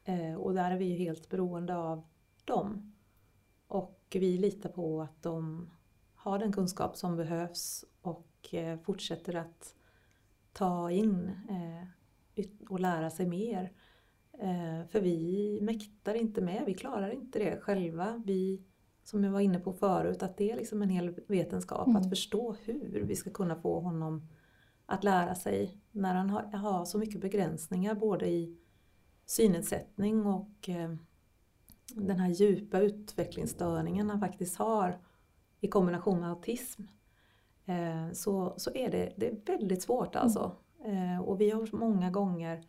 Eh, 0.04 0.36
och 0.36 0.54
där 0.54 0.71
är 0.71 0.78
vi 0.78 0.86
ju 0.86 0.95
helt 0.95 1.30
beroende 1.30 1.75
av 1.75 2.04
dem. 2.45 2.93
Och 3.69 3.99
vi 4.12 4.38
litar 4.38 4.69
på 4.69 5.01
att 5.01 5.23
de 5.23 5.69
har 6.15 6.39
den 6.39 6.51
kunskap 6.51 6.97
som 6.97 7.15
behövs 7.15 7.86
och 8.01 8.53
eh, 8.53 8.79
fortsätter 8.79 9.36
att 9.36 9.75
ta 10.53 10.91
in 10.91 11.32
eh, 11.49 12.45
och 12.69 12.79
lära 12.79 13.10
sig 13.10 13.25
mer. 13.25 13.71
Eh, 14.34 14.88
för 14.89 15.01
vi 15.01 15.60
mäktar 15.62 16.13
inte 16.13 16.41
med, 16.41 16.63
vi 16.65 16.73
klarar 16.73 17.10
inte 17.10 17.39
det 17.39 17.60
själva. 17.62 18.23
Vi, 18.25 18.63
som 19.03 19.23
jag 19.23 19.32
var 19.32 19.39
inne 19.39 19.60
på 19.60 19.73
förut, 19.73 20.23
att 20.23 20.38
det 20.38 20.51
är 20.51 20.55
liksom 20.55 20.82
en 20.82 20.89
hel 20.89 21.15
vetenskap 21.27 21.88
mm. 21.88 22.01
att 22.01 22.10
förstå 22.10 22.55
hur 22.63 23.03
vi 23.03 23.15
ska 23.15 23.29
kunna 23.29 23.55
få 23.55 23.79
honom 23.79 24.27
att 24.86 25.03
lära 25.03 25.36
sig 25.36 25.77
när 25.91 26.13
han 26.13 26.29
har, 26.29 26.43
har 26.43 26.86
så 26.86 26.97
mycket 26.97 27.21
begränsningar 27.21 27.95
både 27.95 28.27
i 28.27 28.58
synnedsättning 29.25 30.25
och 30.25 30.69
den 31.95 32.19
här 32.19 32.30
djupa 32.30 32.80
utvecklingsstörningen 32.80 34.10
han 34.10 34.19
faktiskt 34.19 34.58
har 34.58 34.99
i 35.60 35.67
kombination 35.67 36.19
med 36.19 36.30
autism. 36.30 36.82
Eh, 37.65 38.12
så, 38.13 38.54
så 38.58 38.71
är 38.73 38.91
det, 38.91 39.13
det 39.17 39.28
är 39.28 39.58
väldigt 39.58 39.82
svårt 39.82 40.15
alltså. 40.15 40.56
Mm. 40.86 41.21
Och 41.21 41.41
vi 41.41 41.52
har 41.52 41.69
många 41.71 42.12
gånger 42.12 42.67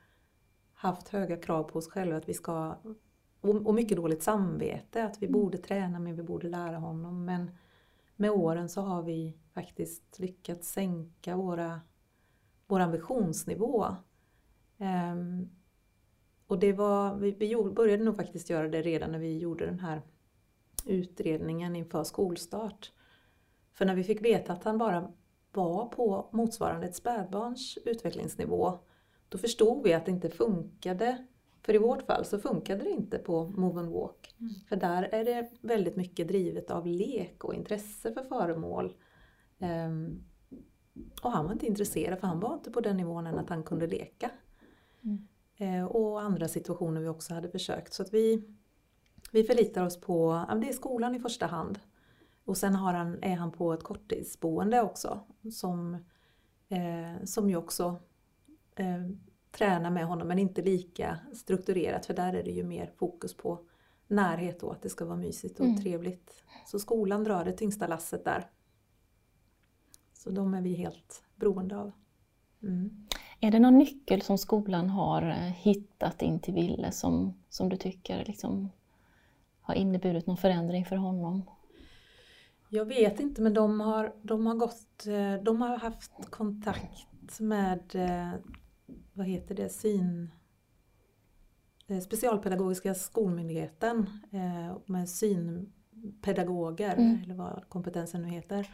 haft 0.74 1.08
höga 1.08 1.36
krav 1.36 1.62
på 1.62 1.78
oss 1.78 1.88
själva 1.88 2.16
att 2.16 2.28
vi 2.28 2.34
ska 2.34 2.76
och 3.40 3.74
mycket 3.74 3.96
dåligt 3.96 4.22
samvete 4.22 5.04
att 5.04 5.22
vi 5.22 5.26
mm. 5.26 5.40
borde 5.40 5.58
träna 5.58 5.98
men 5.98 6.16
vi 6.16 6.22
borde 6.22 6.48
lära 6.48 6.78
honom. 6.78 7.24
Men 7.24 7.50
med 8.16 8.30
åren 8.30 8.68
så 8.68 8.80
har 8.80 9.02
vi 9.02 9.36
faktiskt 9.54 10.18
lyckats 10.18 10.72
sänka 10.72 11.36
våra, 11.36 11.80
vår 12.66 12.80
ambitionsnivå. 12.80 13.86
Um, 14.78 15.50
och 16.50 16.58
det 16.58 16.72
var, 16.72 17.14
vi, 17.14 17.30
vi 17.30 17.56
började 17.56 18.04
nog 18.04 18.16
faktiskt 18.16 18.50
göra 18.50 18.68
det 18.68 18.82
redan 18.82 19.12
när 19.12 19.18
vi 19.18 19.38
gjorde 19.38 19.66
den 19.66 19.80
här 19.80 20.02
utredningen 20.86 21.76
inför 21.76 22.04
skolstart. 22.04 22.92
För 23.72 23.84
när 23.84 23.94
vi 23.94 24.04
fick 24.04 24.24
veta 24.24 24.52
att 24.52 24.64
han 24.64 24.78
bara 24.78 25.12
var 25.52 25.86
på 25.86 26.28
motsvarande 26.32 26.86
ett 26.86 26.94
spädbarns 26.94 27.78
utvecklingsnivå, 27.84 28.78
då 29.28 29.38
förstod 29.38 29.82
vi 29.82 29.92
att 29.92 30.06
det 30.06 30.10
inte 30.10 30.30
funkade. 30.30 31.26
För 31.62 31.74
i 31.74 31.78
vårt 31.78 32.02
fall 32.02 32.24
så 32.24 32.38
funkade 32.38 32.84
det 32.84 32.90
inte 32.90 33.18
på 33.18 33.48
Move 33.48 33.80
and 33.80 33.92
Walk. 33.92 34.34
Mm. 34.38 34.52
För 34.68 34.76
där 34.76 35.02
är 35.02 35.24
det 35.24 35.50
väldigt 35.60 35.96
mycket 35.96 36.28
drivet 36.28 36.70
av 36.70 36.86
lek 36.86 37.44
och 37.44 37.54
intresse 37.54 38.12
för 38.12 38.24
föremål. 38.24 38.96
Um, 39.58 40.24
och 41.22 41.32
han 41.32 41.44
var 41.44 41.52
inte 41.52 41.66
intresserad 41.66 42.20
för 42.20 42.26
han 42.26 42.40
var 42.40 42.54
inte 42.54 42.70
på 42.70 42.80
den 42.80 42.96
nivån 42.96 43.26
än 43.26 43.38
att 43.38 43.48
han 43.48 43.62
kunde 43.62 43.86
leka. 43.86 44.30
Mm. 45.04 45.26
Uh, 45.60 45.84
och 45.84 46.22
andra 46.22 46.48
situationer 46.48 47.00
vi 47.00 47.08
också 47.08 47.34
hade 47.34 47.50
försökt. 47.50 47.92
Så 47.92 48.02
att 48.02 48.14
vi, 48.14 48.44
vi 49.32 49.44
förlitar 49.44 49.86
oss 49.86 50.00
på, 50.00 50.46
det 50.60 50.68
är 50.68 50.72
skolan 50.72 51.14
i 51.14 51.20
första 51.20 51.46
hand. 51.46 51.80
Och 52.44 52.56
sen 52.56 52.74
har 52.74 52.92
han, 52.94 53.22
är 53.22 53.36
han 53.36 53.52
på 53.52 53.72
ett 53.72 53.82
korttidsboende 53.82 54.82
också 54.82 55.20
som, 55.52 55.94
eh, 56.68 57.24
som 57.24 57.50
ju 57.50 57.56
också 57.56 58.00
eh, 58.74 59.10
tränar 59.50 59.90
med 59.90 60.06
honom 60.06 60.28
men 60.28 60.38
inte 60.38 60.62
lika 60.62 61.18
strukturerat 61.34 62.06
för 62.06 62.14
där 62.14 62.32
är 62.32 62.42
det 62.42 62.50
ju 62.50 62.64
mer 62.64 62.92
fokus 62.96 63.34
på 63.34 63.66
närhet 64.06 64.62
och 64.62 64.72
att 64.72 64.82
det 64.82 64.88
ska 64.88 65.04
vara 65.04 65.16
mysigt 65.16 65.60
och 65.60 65.66
mm. 65.66 65.80
trevligt. 65.80 66.44
Så 66.66 66.78
skolan 66.78 67.24
drar 67.24 67.44
det 67.44 67.52
tyngsta 67.52 67.86
lasset 67.86 68.24
där. 68.24 68.50
Så 70.12 70.30
de 70.30 70.54
är 70.54 70.62
vi 70.62 70.74
helt 70.74 71.22
beroende 71.36 71.76
av. 71.76 71.92
Mm. 72.62 73.06
Är 73.42 73.50
det 73.50 73.58
någon 73.58 73.78
nyckel 73.78 74.22
som 74.22 74.38
skolan 74.38 74.90
har 74.90 75.22
eh, 75.22 75.36
hittat 75.36 76.22
in 76.22 76.40
till 76.40 76.54
Ville 76.54 76.92
som, 76.92 77.34
som 77.48 77.68
du 77.68 77.76
tycker 77.76 78.24
liksom 78.24 78.70
har 79.60 79.74
inneburit 79.74 80.26
någon 80.26 80.36
förändring 80.36 80.84
för 80.84 80.96
honom? 80.96 81.42
Jag 82.68 82.84
vet 82.84 83.20
inte 83.20 83.42
men 83.42 83.54
de 83.54 83.80
har, 83.80 84.14
de 84.22 84.46
har, 84.46 84.54
gått, 84.54 85.06
eh, 85.06 85.44
de 85.44 85.62
har 85.62 85.78
haft 85.78 86.30
kontakt 86.30 87.40
med 87.40 87.94
eh, 87.94 88.32
vad 89.12 89.26
heter 89.26 89.54
det, 89.54 89.68
syn 89.68 90.30
Specialpedagogiska 92.02 92.94
skolmyndigheten 92.94 94.06
med 94.86 95.08
synpedagoger, 95.08 96.92
mm. 96.92 97.22
eller 97.24 97.34
vad 97.34 97.64
kompetensen 97.68 98.22
nu 98.22 98.28
heter. 98.28 98.68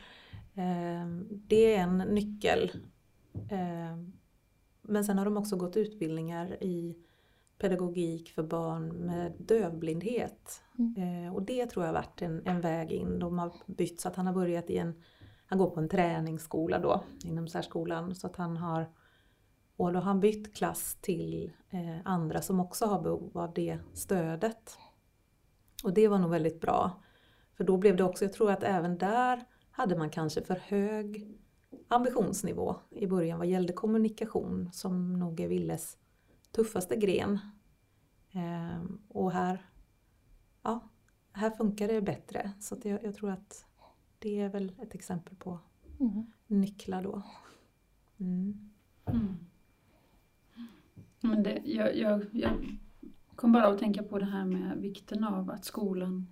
Det 1.28 1.74
är 1.74 1.82
en 1.82 1.98
nyckel. 1.98 2.70
Men 4.88 5.04
sen 5.04 5.18
har 5.18 5.24
de 5.24 5.36
också 5.36 5.56
gått 5.56 5.76
utbildningar 5.76 6.62
i 6.62 6.96
pedagogik 7.58 8.30
för 8.30 8.42
barn 8.42 8.88
med 8.88 9.32
dövblindhet. 9.38 10.62
Mm. 10.78 11.26
Eh, 11.26 11.34
och 11.34 11.42
det 11.42 11.66
tror 11.66 11.84
jag 11.84 11.92
har 11.92 12.00
varit 12.00 12.22
en, 12.22 12.46
en, 12.46 12.60
väg 12.60 12.92
in. 12.92 13.18
De 13.18 13.38
har 13.38 13.52
bytt 13.66 14.00
så 14.00 14.08
att 14.08 14.16
han 14.16 14.26
har 14.26 14.34
börjat 14.34 14.70
i 14.70 14.78
en, 14.78 15.02
han 15.46 15.58
går 15.58 15.70
på 15.70 15.80
en 15.80 15.88
träningsskola 15.88 16.78
då 16.78 17.04
inom 17.24 17.48
särskolan 17.48 18.14
så 18.14 18.26
att 18.26 18.36
han 18.36 18.56
har 18.56 18.86
och 19.76 19.92
då 19.92 19.98
har 19.98 20.04
han 20.04 20.20
bytt 20.20 20.54
klass 20.54 20.98
till 21.00 21.52
eh, 21.70 21.98
andra 22.04 22.42
som 22.42 22.60
också 22.60 22.86
har 22.86 23.02
behov 23.02 23.38
av 23.38 23.52
det 23.54 23.78
stödet. 23.94 24.78
Och 25.84 25.94
det 25.94 26.08
var 26.08 26.18
nog 26.18 26.30
väldigt 26.30 26.60
bra. 26.60 27.02
För 27.56 27.64
då 27.64 27.76
blev 27.76 27.96
det 27.96 28.04
också, 28.04 28.24
jag 28.24 28.32
tror 28.32 28.50
att 28.50 28.62
även 28.62 28.98
där 28.98 29.44
hade 29.70 29.96
man 29.96 30.10
kanske 30.10 30.42
för 30.42 30.54
hög 30.54 31.38
ambitionsnivå 31.88 32.76
i 32.90 33.06
början 33.06 33.38
vad 33.38 33.48
gällde 33.48 33.72
kommunikation 33.72 34.70
som 34.72 35.18
nog 35.18 35.40
är 35.40 35.48
Willes 35.48 35.98
tuffaste 36.50 36.96
gren. 36.96 37.38
Eh, 38.30 38.82
och 39.08 39.32
här, 39.32 39.66
ja, 40.62 40.88
här 41.32 41.50
funkar 41.50 41.88
det 41.88 42.02
bättre. 42.02 42.52
Så 42.60 42.76
jag, 42.82 43.04
jag, 43.04 43.14
tror 43.14 43.30
att 43.30 43.64
det 44.18 44.40
är 44.40 44.48
väl 44.48 44.72
ett 44.82 44.94
exempel 44.94 45.36
på 45.36 45.58
mm. 46.00 46.26
nycklar 46.46 47.02
då. 47.02 47.22
Mm. 48.18 48.70
Mm. 49.06 49.36
Men 51.20 51.42
det, 51.42 51.62
jag, 51.64 51.96
jag, 51.96 52.26
jag 52.32 52.78
kom 53.36 53.52
bara 53.52 53.66
att 53.66 53.78
tänka 53.78 54.02
på 54.02 54.18
det 54.18 54.24
här 54.24 54.44
med 54.44 54.78
vikten 54.78 55.24
av 55.24 55.50
att 55.50 55.64
skolan 55.64 56.26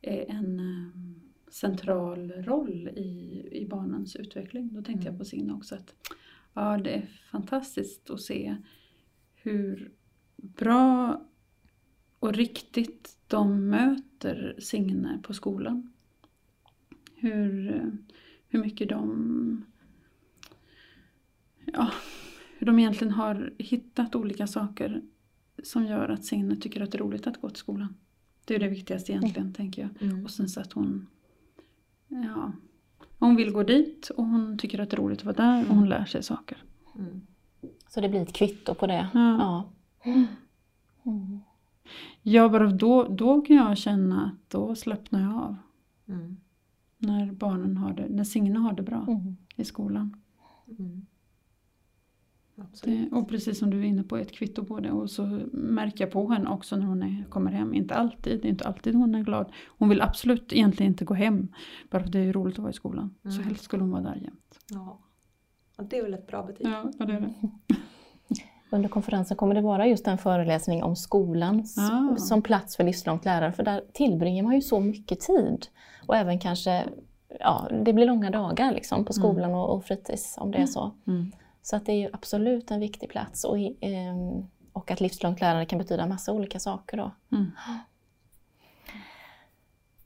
är 0.00 0.30
en 0.30 0.60
um, 0.60 1.09
central 1.50 2.32
roll 2.32 2.88
i, 2.88 3.48
i 3.52 3.66
barnens 3.66 4.16
utveckling. 4.16 4.68
Då 4.72 4.82
tänkte 4.82 5.06
jag 5.06 5.12
mm. 5.12 5.18
på 5.18 5.24
Signe 5.24 5.52
också 5.52 5.74
att 5.74 5.94
ja, 6.54 6.78
det 6.78 6.94
är 6.94 7.06
fantastiskt 7.30 8.10
att 8.10 8.20
se 8.20 8.56
hur 9.34 9.92
bra 10.36 11.22
och 12.18 12.34
riktigt 12.34 13.16
de 13.26 13.68
möter 13.68 14.56
Signe 14.58 15.20
på 15.22 15.34
skolan. 15.34 15.92
Hur, 17.14 17.82
hur 18.48 18.60
mycket 18.60 18.88
de 18.88 19.64
ja, 21.64 21.90
hur 22.58 22.66
de 22.66 22.78
egentligen 22.78 23.12
har 23.12 23.54
hittat 23.58 24.14
olika 24.14 24.46
saker 24.46 25.02
som 25.62 25.86
gör 25.86 26.08
att 26.08 26.24
Signe 26.24 26.56
tycker 26.56 26.80
att 26.80 26.92
det 26.92 26.98
är 26.98 27.02
roligt 27.02 27.26
att 27.26 27.40
gå 27.40 27.48
till 27.48 27.58
skolan. 27.58 27.94
Det 28.44 28.54
är 28.54 28.58
det 28.58 28.68
viktigaste 28.68 29.12
egentligen, 29.12 29.42
mm. 29.42 29.54
tänker 29.54 29.82
jag. 29.82 30.10
Mm. 30.10 30.24
Och 30.24 30.30
sen 30.30 30.48
så 30.48 30.60
att 30.60 30.72
hon 30.72 31.06
ja, 32.10 32.52
hon 33.18 33.36
vill 33.36 33.52
gå 33.52 33.62
dit 33.62 34.10
och 34.16 34.24
hon 34.24 34.58
tycker 34.58 34.80
att 34.80 34.90
det 34.90 34.96
är 34.96 34.98
roligt 34.98 35.18
att 35.18 35.24
vara 35.24 35.36
där 35.36 35.70
och 35.70 35.76
hon 35.76 35.88
lär 35.88 36.04
sig 36.04 36.22
saker. 36.22 36.64
Mm. 36.98 37.20
Så 37.88 38.00
det 38.00 38.08
blir 38.08 38.22
ett 38.22 38.32
kvitto 38.32 38.74
på 38.74 38.86
det? 38.86 39.08
Ja. 39.14 39.36
Ja, 39.38 39.70
mm. 41.04 41.40
ja 42.22 42.48
bara 42.48 42.66
då, 42.70 43.08
då 43.08 43.40
kan 43.40 43.56
jag 43.56 43.78
känna 43.78 44.24
att 44.24 44.50
då 44.50 44.74
slappnar 44.74 45.20
jag 45.20 45.34
av. 45.34 45.56
Mm. 46.08 46.36
När 46.98 47.32
barnen 47.32 47.76
har 47.76 47.92
det, 47.92 48.06
när 48.08 48.24
Signe 48.24 48.58
har 48.58 48.72
det 48.72 48.82
bra 48.82 49.04
mm. 49.08 49.36
i 49.56 49.64
skolan. 49.64 50.22
Mm. 50.78 51.06
Det, 52.82 53.08
och 53.12 53.28
precis 53.28 53.58
som 53.58 53.70
du 53.70 53.78
är 53.78 53.84
inne 53.84 54.02
på, 54.02 54.16
ett 54.16 54.32
kvitto 54.32 54.64
på 54.64 54.80
det 54.80 54.90
och 54.90 55.10
så 55.10 55.22
märka 55.52 56.06
på 56.06 56.28
henne 56.28 56.50
också 56.50 56.76
när 56.76 56.86
hon 56.86 57.02
är, 57.02 57.24
kommer 57.28 57.50
hem. 57.50 57.74
Inte 57.74 57.94
alltid, 57.94 58.42
det 58.42 58.48
är 58.48 58.50
inte 58.50 58.64
alltid 58.64 58.94
hon 58.94 59.14
är 59.14 59.22
glad. 59.22 59.52
Hon 59.68 59.88
vill 59.88 60.00
absolut 60.00 60.52
egentligen 60.52 60.92
inte 60.92 61.04
gå 61.04 61.14
hem. 61.14 61.48
Bara 61.90 62.00
för 62.00 62.06
att 62.06 62.12
det 62.12 62.18
är 62.18 62.32
roligt 62.32 62.54
att 62.54 62.58
vara 62.58 62.70
i 62.70 62.74
skolan. 62.74 63.14
Mm. 63.24 63.36
Så 63.36 63.42
helst 63.42 63.64
skulle 63.64 63.82
hon 63.82 63.90
vara 63.90 64.02
där 64.02 64.16
jämt. 64.16 64.58
Ja. 64.70 65.00
Och 65.78 65.84
det 65.84 65.98
är 65.98 66.02
väl 66.02 66.14
ett 66.14 66.26
bra 66.26 66.42
betyg. 66.42 66.66
Ja, 66.66 67.06
det 67.06 67.12
är 67.12 67.20
det. 67.20 67.34
Under 68.72 68.88
konferensen 68.88 69.36
kommer 69.36 69.54
det 69.54 69.60
vara 69.60 69.86
just 69.86 70.06
en 70.06 70.18
föreläsning 70.18 70.82
om 70.82 70.96
skolan 70.96 71.64
ah. 71.78 72.16
som 72.16 72.42
plats 72.42 72.76
för 72.76 72.84
livslångt 72.84 73.24
lärande. 73.24 73.56
För 73.56 73.62
där 73.62 73.82
tillbringar 73.92 74.42
man 74.42 74.54
ju 74.54 74.60
så 74.60 74.80
mycket 74.80 75.20
tid. 75.20 75.66
Och 76.06 76.16
även 76.16 76.38
kanske, 76.38 76.84
ja, 77.40 77.68
det 77.84 77.92
blir 77.92 78.06
långa 78.06 78.30
dagar 78.30 78.72
liksom 78.72 79.04
på 79.04 79.12
skolan 79.12 79.44
mm. 79.44 79.56
och, 79.56 79.76
och 79.76 79.84
fritids 79.84 80.34
om 80.38 80.50
det 80.50 80.58
är 80.58 80.66
så. 80.66 80.90
Mm. 81.06 81.32
Så 81.62 81.76
att 81.76 81.86
det 81.86 81.92
är 81.92 82.10
absolut 82.12 82.70
en 82.70 82.80
viktig 82.80 83.08
plats 83.08 83.44
och, 83.44 83.58
ehm, 83.80 84.46
och 84.72 84.90
att 84.90 85.00
livslångt 85.00 85.40
lärande 85.40 85.66
kan 85.66 85.78
betyda 85.78 86.06
massa 86.06 86.32
olika 86.32 86.58
saker 86.58 86.96
då. 86.96 87.10
Mm. 87.32 87.50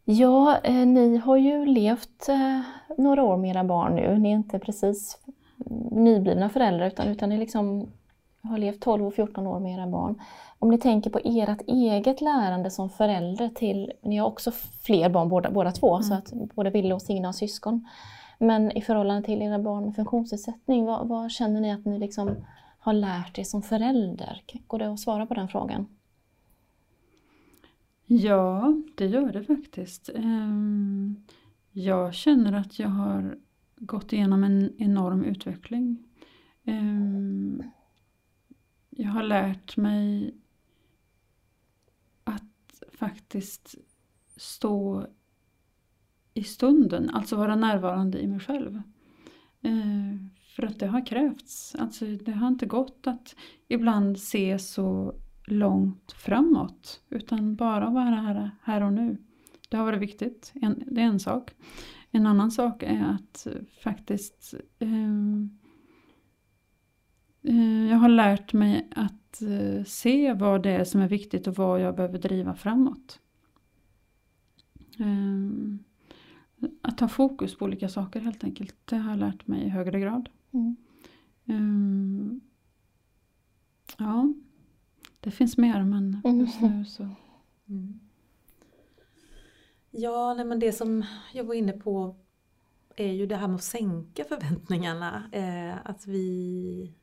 Ja, 0.04 0.58
eh, 0.64 0.86
ni 0.86 1.16
har 1.16 1.36
ju 1.36 1.66
levt 1.66 2.28
eh, 2.28 2.60
några 2.98 3.22
år 3.22 3.36
med 3.36 3.50
era 3.50 3.64
barn 3.64 3.94
nu. 3.94 4.18
Ni 4.18 4.28
är 4.28 4.34
inte 4.34 4.58
precis 4.58 5.18
nyblivna 5.90 6.48
föräldrar 6.48 6.86
utan, 6.86 7.08
utan 7.08 7.28
ni 7.28 7.38
liksom 7.38 7.88
har 8.42 8.58
levt 8.58 8.80
12 8.80 9.06
och 9.06 9.14
14 9.14 9.46
år 9.46 9.60
med 9.60 9.74
era 9.74 9.86
barn. 9.86 10.20
Om 10.58 10.70
ni 10.70 10.78
tänker 10.78 11.10
på 11.10 11.20
ert 11.24 11.60
eget 11.66 12.20
lärande 12.20 12.70
som 12.70 12.90
förälder 12.90 13.48
till, 13.48 13.92
ni 14.02 14.16
har 14.16 14.26
också 14.26 14.50
fler 14.82 15.08
barn 15.08 15.28
båda, 15.28 15.50
båda 15.50 15.72
två, 15.72 15.94
mm. 15.94 16.02
så 16.02 16.14
att 16.14 16.32
både 16.54 16.70
Ville 16.70 16.94
och 16.94 17.02
Signe 17.02 17.28
har 17.28 17.32
syskon. 17.32 17.88
Men 18.44 18.72
i 18.72 18.82
förhållande 18.82 19.26
till 19.26 19.42
era 19.42 19.58
barn 19.58 19.84
med 19.84 19.94
funktionsnedsättning, 19.94 20.84
vad, 20.84 21.08
vad, 21.08 21.30
känner 21.30 21.60
ni 21.60 21.72
att 21.72 21.84
ni 21.84 21.98
liksom 21.98 22.36
har 22.78 22.92
lärt 22.92 23.38
er 23.38 23.44
som 23.44 23.62
förälder? 23.62 24.42
Går 24.66 24.78
det 24.78 24.92
att 24.92 25.00
svara 25.00 25.26
på 25.26 25.34
den 25.34 25.48
frågan? 25.48 25.86
Ja, 28.06 28.74
det 28.94 29.06
gör 29.06 29.32
det 29.32 29.44
faktiskt. 29.44 30.10
Ehm, 30.14 31.24
jag 31.70 32.14
känner 32.14 32.52
att 32.52 32.78
jag 32.78 32.88
har 32.88 33.38
gått 33.76 34.12
igenom 34.12 34.44
en 34.44 34.72
enorm 34.78 35.24
utveckling. 35.24 36.04
Ehm, 36.64 37.62
jag 38.90 39.10
har 39.10 39.22
lärt 39.22 39.76
mig 39.76 40.34
att 42.24 42.82
faktiskt 42.92 43.74
stå 44.36 45.06
i 46.34 46.44
stunden, 46.44 47.10
alltså 47.10 47.36
vara 47.36 47.56
närvarande 47.56 48.22
i 48.22 48.26
mig 48.26 48.40
själv. 48.40 48.82
Eh, 49.62 50.16
för 50.56 50.62
att 50.62 50.78
det 50.78 50.86
har 50.86 51.06
krävts. 51.06 51.74
Alltså 51.74 52.06
det 52.06 52.32
har 52.32 52.48
inte 52.48 52.66
gått 52.66 53.06
att 53.06 53.36
ibland 53.68 54.18
se 54.18 54.58
så 54.58 55.14
långt 55.46 56.12
framåt 56.12 57.00
utan 57.08 57.56
bara 57.56 57.90
vara 57.90 58.04
här, 58.04 58.50
här 58.62 58.82
och 58.82 58.92
nu. 58.92 59.16
Det 59.68 59.76
har 59.76 59.84
varit 59.84 60.02
viktigt, 60.02 60.52
en, 60.54 60.82
det 60.86 61.00
är 61.00 61.04
en 61.06 61.20
sak. 61.20 61.54
En 62.10 62.26
annan 62.26 62.50
sak 62.50 62.82
är 62.82 63.04
att 63.04 63.46
faktiskt 63.82 64.54
eh, 64.78 65.38
eh 67.42 67.90
jag 67.90 67.96
har 67.96 68.08
lärt 68.08 68.52
mig 68.52 68.88
att 68.96 69.42
eh, 69.42 69.84
se 69.84 70.32
vad 70.32 70.62
det 70.62 70.70
är 70.70 70.84
som 70.84 71.00
är 71.00 71.08
viktigt 71.08 71.46
och 71.46 71.54
vad 71.54 71.80
jag 71.80 71.96
behöver 71.96 72.18
driva 72.18 72.54
framåt. 72.54 73.20
Eh, 74.98 75.78
att 76.82 77.00
ha 77.00 77.08
fokus 77.08 77.58
på 77.58 77.64
olika 77.64 77.88
saker 77.88 78.20
helt 78.20 78.44
enkelt. 78.44 78.74
Det 78.84 78.96
har 78.96 79.10
jag 79.10 79.18
lärt 79.18 79.46
mig 79.46 79.64
i 79.64 79.68
högre 79.68 80.00
grad. 80.00 80.28
Mm. 80.52 80.76
Um, 81.46 82.40
ja, 83.98 84.34
det 85.20 85.30
finns 85.30 85.58
mer 85.58 85.84
men 85.84 86.20
mm. 86.24 86.40
just 86.40 86.60
nu 86.60 86.84
så. 86.84 87.08
Mm. 87.68 88.00
Ja, 89.90 90.34
nej, 90.34 90.44
men 90.44 90.58
det 90.58 90.72
som 90.72 91.04
jag 91.32 91.44
var 91.44 91.54
inne 91.54 91.72
på 91.72 92.16
är 92.96 93.12
ju 93.12 93.26
det 93.26 93.36
här 93.36 93.48
med 93.48 93.54
att 93.54 93.62
sänka 93.62 94.24
förväntningarna. 94.24 95.28
Eh, 95.32 95.76
att 95.84 96.06
vi 96.06 96.94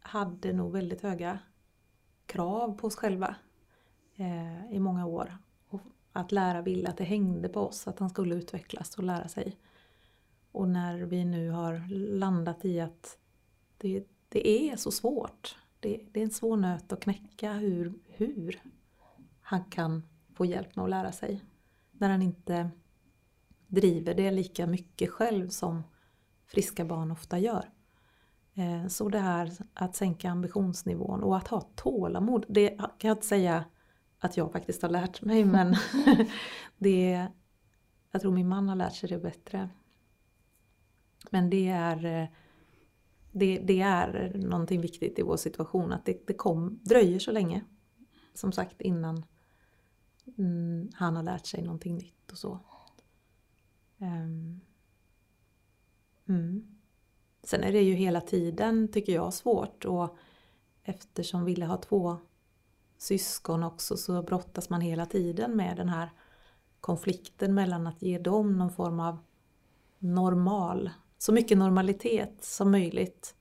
hade 0.00 0.52
nog 0.52 0.72
väldigt 0.72 1.02
höga 1.02 1.38
krav 2.26 2.78
på 2.78 2.86
oss 2.86 2.96
själva 2.96 3.36
eh, 4.16 4.72
i 4.72 4.78
många 4.78 5.06
år 5.06 5.38
att 6.16 6.32
lära 6.32 6.62
ville 6.62 6.88
att 6.88 6.96
det 6.96 7.04
hängde 7.04 7.48
på 7.48 7.60
oss, 7.60 7.88
att 7.88 7.98
han 7.98 8.10
skulle 8.10 8.34
utvecklas 8.34 8.98
och 8.98 9.04
lära 9.04 9.28
sig. 9.28 9.56
Och 10.52 10.68
när 10.68 10.98
vi 10.98 11.24
nu 11.24 11.50
har 11.50 11.88
landat 12.18 12.64
i 12.64 12.80
att 12.80 13.18
det, 13.78 14.04
det 14.28 14.70
är 14.70 14.76
så 14.76 14.90
svårt. 14.90 15.56
Det, 15.80 16.00
det, 16.12 16.20
är 16.20 16.24
en 16.24 16.30
svår 16.30 16.56
nöt 16.56 16.92
att 16.92 17.00
knäcka 17.00 17.52
hur, 17.52 17.94
hur 18.06 18.62
han 19.40 19.64
kan 19.64 20.02
få 20.34 20.44
hjälp 20.44 20.76
med 20.76 20.84
att 20.84 20.90
lära 20.90 21.12
sig. 21.12 21.44
När 21.92 22.10
han 22.10 22.22
inte 22.22 22.70
driver 23.66 24.14
det 24.14 24.30
lika 24.30 24.66
mycket 24.66 25.10
själv 25.10 25.48
som 25.48 25.82
friska 26.46 26.84
barn 26.84 27.10
ofta 27.10 27.38
gör. 27.38 27.70
Eh, 28.54 28.86
så 28.88 29.08
det 29.08 29.18
här 29.18 29.52
att 29.74 29.96
sänka 29.96 30.30
ambitionsnivån 30.30 31.22
och 31.22 31.36
att 31.36 31.48
ha 31.48 31.60
tålamod, 31.60 32.44
det 32.48 32.68
kan 32.68 33.08
jag 33.08 33.14
inte 33.14 33.26
säga 33.26 33.64
att 34.24 34.36
jag 34.36 34.52
faktiskt 34.52 34.82
har 34.82 34.88
lärt 34.88 35.22
mig 35.22 35.44
men 35.44 35.76
det, 36.78 37.28
jag 38.10 38.20
tror 38.20 38.32
min 38.32 38.48
man 38.48 38.68
har 38.68 38.76
lärt 38.76 38.94
sig 38.94 39.08
det 39.08 39.18
bättre. 39.18 39.68
Men 41.30 41.50
det 41.50 41.68
är, 41.68 42.30
det, 43.32 43.58
det 43.58 43.80
är 43.80 44.32
någonting 44.34 44.80
viktigt 44.80 45.18
i 45.18 45.22
vår 45.22 45.36
situation 45.36 45.92
att 45.92 46.04
det, 46.04 46.26
det 46.26 46.34
kom, 46.34 46.80
dröjer 46.82 47.18
så 47.18 47.32
länge 47.32 47.64
som 48.34 48.52
sagt 48.52 48.80
innan 48.80 49.24
mm, 50.38 50.90
han 50.94 51.16
har 51.16 51.22
lärt 51.22 51.46
sig 51.46 51.62
någonting 51.62 51.96
nytt 51.96 52.32
och 52.32 52.38
så. 52.38 52.58
Um, 53.98 54.60
mm. 56.28 56.76
Sen 57.42 57.64
är 57.64 57.72
det 57.72 57.82
ju 57.82 57.94
hela 57.94 58.20
tiden, 58.20 58.88
tycker 58.88 59.14
jag, 59.14 59.34
svårt 59.34 59.84
och 59.84 60.16
eftersom 60.82 61.44
Ville 61.44 61.64
har 61.64 61.78
två 61.78 62.18
syskon 63.04 63.62
också 63.62 63.96
så 63.96 64.22
brottas 64.22 64.70
man 64.70 64.80
hela 64.80 65.06
tiden 65.06 65.56
med 65.56 65.76
den 65.76 65.88
här 65.88 66.10
konflikten 66.80 67.54
mellan 67.54 67.86
att 67.86 68.02
ge 68.02 68.18
dem 68.18 68.58
någon 68.58 68.72
form 68.72 69.00
av 69.00 69.18
normal, 69.98 70.90
så 71.18 71.32
mycket 71.32 71.58
normalitet 71.58 72.44
som 72.44 72.70
möjligt 72.70 73.34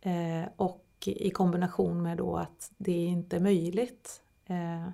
eh, 0.00 0.44
och 0.56 0.84
i 1.06 1.30
kombination 1.30 2.02
med 2.02 2.18
då 2.18 2.36
att 2.36 2.72
det 2.78 3.04
inte 3.04 3.36
är 3.36 3.40
möjligt. 3.40 4.22
Eh, 4.44 4.88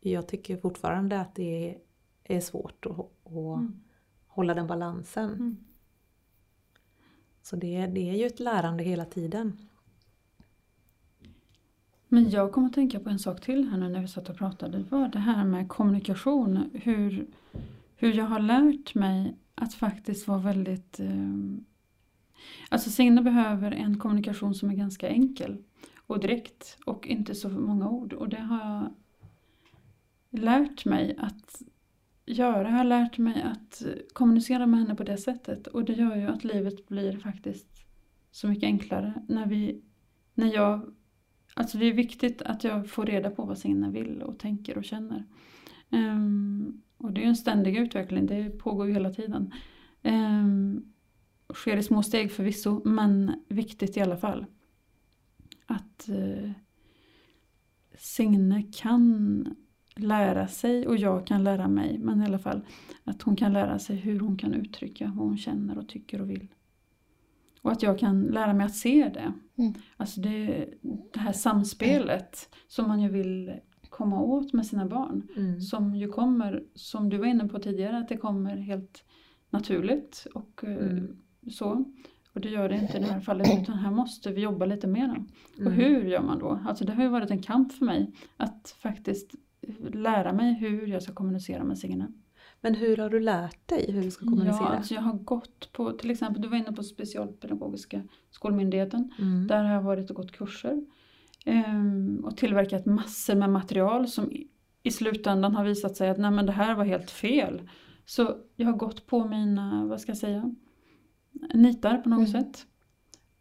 jag 0.00 0.28
tycker 0.28 0.56
fortfarande 0.56 1.20
att 1.20 1.34
det 1.34 1.78
är 2.24 2.40
svårt 2.40 2.86
att, 2.86 2.98
att 2.98 3.32
mm. 3.32 3.84
hålla 4.26 4.54
den 4.54 4.66
balansen. 4.66 5.30
Mm. 5.30 5.56
Så 7.42 7.56
det, 7.56 7.86
det 7.86 8.10
är 8.10 8.14
ju 8.14 8.26
ett 8.26 8.40
lärande 8.40 8.84
hela 8.84 9.04
tiden. 9.04 9.68
Men 12.08 12.30
jag 12.30 12.52
kommer 12.52 12.68
att 12.68 12.74
tänka 12.74 13.00
på 13.00 13.10
en 13.10 13.18
sak 13.18 13.40
till 13.40 13.68
här 13.68 13.78
nu 13.78 13.88
när 13.88 14.00
vi 14.00 14.08
satt 14.08 14.28
och 14.28 14.36
pratade. 14.36 14.78
Det 14.78 14.90
var 14.90 15.08
det 15.08 15.18
här 15.18 15.44
med 15.44 15.68
kommunikation. 15.68 16.70
Hur, 16.74 17.26
hur 17.96 18.12
jag 18.12 18.24
har 18.24 18.40
lärt 18.40 18.94
mig 18.94 19.36
att 19.54 19.74
faktiskt 19.74 20.28
vara 20.28 20.38
väldigt... 20.38 21.00
Eh, 21.00 21.34
alltså 22.68 22.90
Signe 22.90 23.22
behöver 23.22 23.72
en 23.72 23.98
kommunikation 23.98 24.54
som 24.54 24.70
är 24.70 24.74
ganska 24.74 25.08
enkel 25.08 25.62
och 25.96 26.20
direkt 26.20 26.78
och 26.86 27.06
inte 27.06 27.34
så 27.34 27.48
många 27.48 27.88
ord. 27.88 28.12
Och 28.12 28.28
det 28.28 28.40
har 28.40 28.58
jag 28.58 28.94
lärt 30.40 30.84
mig 30.84 31.16
att 31.18 31.62
göra. 32.26 32.68
Jag 32.68 32.76
har 32.76 32.84
lärt 32.84 33.18
mig 33.18 33.42
att 33.42 33.82
kommunicera 34.12 34.66
med 34.66 34.80
henne 34.80 34.94
på 34.94 35.04
det 35.04 35.16
sättet. 35.16 35.66
Och 35.66 35.84
det 35.84 35.92
gör 35.92 36.16
ju 36.16 36.26
att 36.26 36.44
livet 36.44 36.88
blir 36.88 37.18
faktiskt 37.18 37.68
så 38.30 38.48
mycket 38.48 38.64
enklare 38.64 39.14
när, 39.28 39.46
vi, 39.46 39.82
när 40.34 40.54
jag 40.54 40.94
Alltså 41.58 41.78
det 41.78 41.86
är 41.86 41.92
viktigt 41.92 42.42
att 42.42 42.64
jag 42.64 42.90
får 42.90 43.06
reda 43.06 43.30
på 43.30 43.44
vad 43.44 43.58
Signe 43.58 43.90
vill 43.90 44.22
och 44.22 44.38
tänker 44.38 44.78
och 44.78 44.84
känner. 44.84 45.24
Um, 45.90 46.82
och 46.96 47.12
det 47.12 47.20
är 47.20 47.22
ju 47.22 47.28
en 47.28 47.36
ständig 47.36 47.76
utveckling, 47.76 48.26
det 48.26 48.50
pågår 48.50 48.86
ju 48.86 48.92
hela 48.92 49.10
tiden. 49.10 49.52
Um, 50.02 50.92
sker 51.54 51.76
i 51.76 51.82
små 51.82 52.02
steg 52.02 52.32
förvisso, 52.32 52.82
men 52.84 53.44
viktigt 53.48 53.96
i 53.96 54.00
alla 54.00 54.16
fall. 54.16 54.46
Att 55.66 56.08
eh, 56.08 56.16
uh, 56.16 56.50
Signe 57.94 58.62
kan 58.72 59.46
lära 59.94 60.48
sig 60.48 60.86
och 60.86 60.96
jag 60.96 61.26
kan 61.26 61.44
lära 61.44 61.68
mig, 61.68 61.98
men 61.98 62.22
i 62.22 62.24
alla 62.24 62.38
fall 62.38 62.60
att 63.04 63.22
hon 63.22 63.36
kan 63.36 63.52
lära 63.52 63.78
sig 63.78 63.96
hur 63.96 64.20
hon 64.20 64.36
kan 64.36 64.54
uttrycka 64.54 65.12
vad 65.16 65.26
hon 65.26 65.38
känner 65.38 65.78
och 65.78 65.88
tycker 65.88 66.20
och 66.20 66.30
vill. 66.30 66.48
Och 67.62 67.72
att 67.72 67.82
jag 67.82 67.98
kan 67.98 68.22
lära 68.22 68.54
mig 68.54 68.66
att 68.66 68.76
se 68.76 69.10
det. 69.14 69.32
Mm. 69.58 69.74
Alltså 69.96 70.20
det, 70.20 70.68
det 71.12 71.20
här 71.20 71.32
samspelet 71.32 72.48
som 72.68 72.88
man 72.88 73.00
ju 73.00 73.08
vill 73.08 73.52
komma 73.88 74.20
åt 74.20 74.52
med 74.52 74.66
sina 74.66 74.86
barn. 74.86 75.28
Mm. 75.36 75.60
Som 75.60 75.94
ju 75.94 76.08
kommer, 76.08 76.64
som 76.74 77.08
du 77.08 77.18
var 77.18 77.26
inne 77.26 77.48
på 77.48 77.58
tidigare, 77.58 77.98
att 77.98 78.08
det 78.08 78.16
kommer 78.16 78.56
helt 78.56 79.04
naturligt 79.50 80.26
och 80.34 80.64
eh, 80.64 80.76
mm. 80.76 81.16
så. 81.50 81.84
Och 82.32 82.40
det 82.40 82.48
gör 82.48 82.68
det 82.68 82.74
inte 82.76 82.96
i 82.96 83.00
det 83.00 83.06
här 83.12 83.20
fallet 83.20 83.48
utan 83.62 83.78
här 83.78 83.90
måste 83.90 84.32
vi 84.32 84.40
jobba 84.40 84.66
lite 84.66 84.86
mer. 84.86 85.24
Och 85.54 85.60
Mm. 85.60 85.72
hur 85.72 86.04
gör 86.04 86.22
man 86.22 86.38
då? 86.38 86.60
Alltså 86.66 86.84
det 86.84 86.92
har 86.92 87.02
ju 87.02 87.08
varit 87.08 87.30
en 87.30 87.42
kamp 87.42 87.72
för 87.72 87.84
mig 87.84 88.12
att 88.36 88.76
faktiskt 88.82 89.34
lära 89.92 90.32
mig 90.32 90.54
hur 90.54 90.86
jag 90.86 91.02
ska 91.02 91.12
kommunicera 91.14 91.64
med 91.64 91.78
Signe. 91.78 92.06
Men 92.66 92.74
hur 92.74 92.96
har 92.96 93.10
du 93.10 93.20
lärt 93.20 93.68
dig 93.68 93.92
hur 93.92 94.02
du 94.02 94.10
ska 94.10 94.24
Ja, 94.24 94.30
kommunicera? 94.30 94.66
alltså 94.68 94.94
jag 94.94 95.02
har 95.02 95.12
gått 95.12 95.72
på, 95.72 95.92
till 95.92 96.10
exempel 96.10 96.42
du 96.42 96.48
var 96.48 96.56
inne 96.56 96.72
på 96.72 96.82
Specialpedagogiska 96.82 98.02
skolmyndigheten. 98.30 99.12
Mm. 99.18 99.46
Där 99.46 99.62
har 99.64 99.72
jag 99.74 99.82
varit 99.82 100.10
och 100.10 100.16
gått 100.16 100.32
kurser. 100.32 100.84
Ehm, 101.44 102.22
och 102.24 102.36
tillverkat 102.36 102.86
massor 102.86 103.34
med 103.34 103.50
material 103.50 104.08
som 104.08 104.32
i, 104.32 104.46
i 104.82 104.90
slutändan 104.90 105.54
har 105.54 105.64
visat 105.64 105.96
sig 105.96 106.10
att 106.10 106.18
nej 106.18 106.30
men 106.30 106.46
det 106.46 106.52
här 106.52 106.74
var 106.74 106.84
helt 106.84 107.10
fel. 107.10 107.62
Så 108.04 108.36
jag 108.56 108.66
har 108.66 108.76
gått 108.76 109.06
på 109.06 109.24
mina, 109.24 109.84
vad 109.86 110.00
ska 110.00 110.10
jag 110.10 110.18
säga, 110.18 110.54
nitar 111.54 111.98
på 111.98 112.08
något 112.08 112.18
Mm. 112.28 112.30
sätt. 112.42 112.66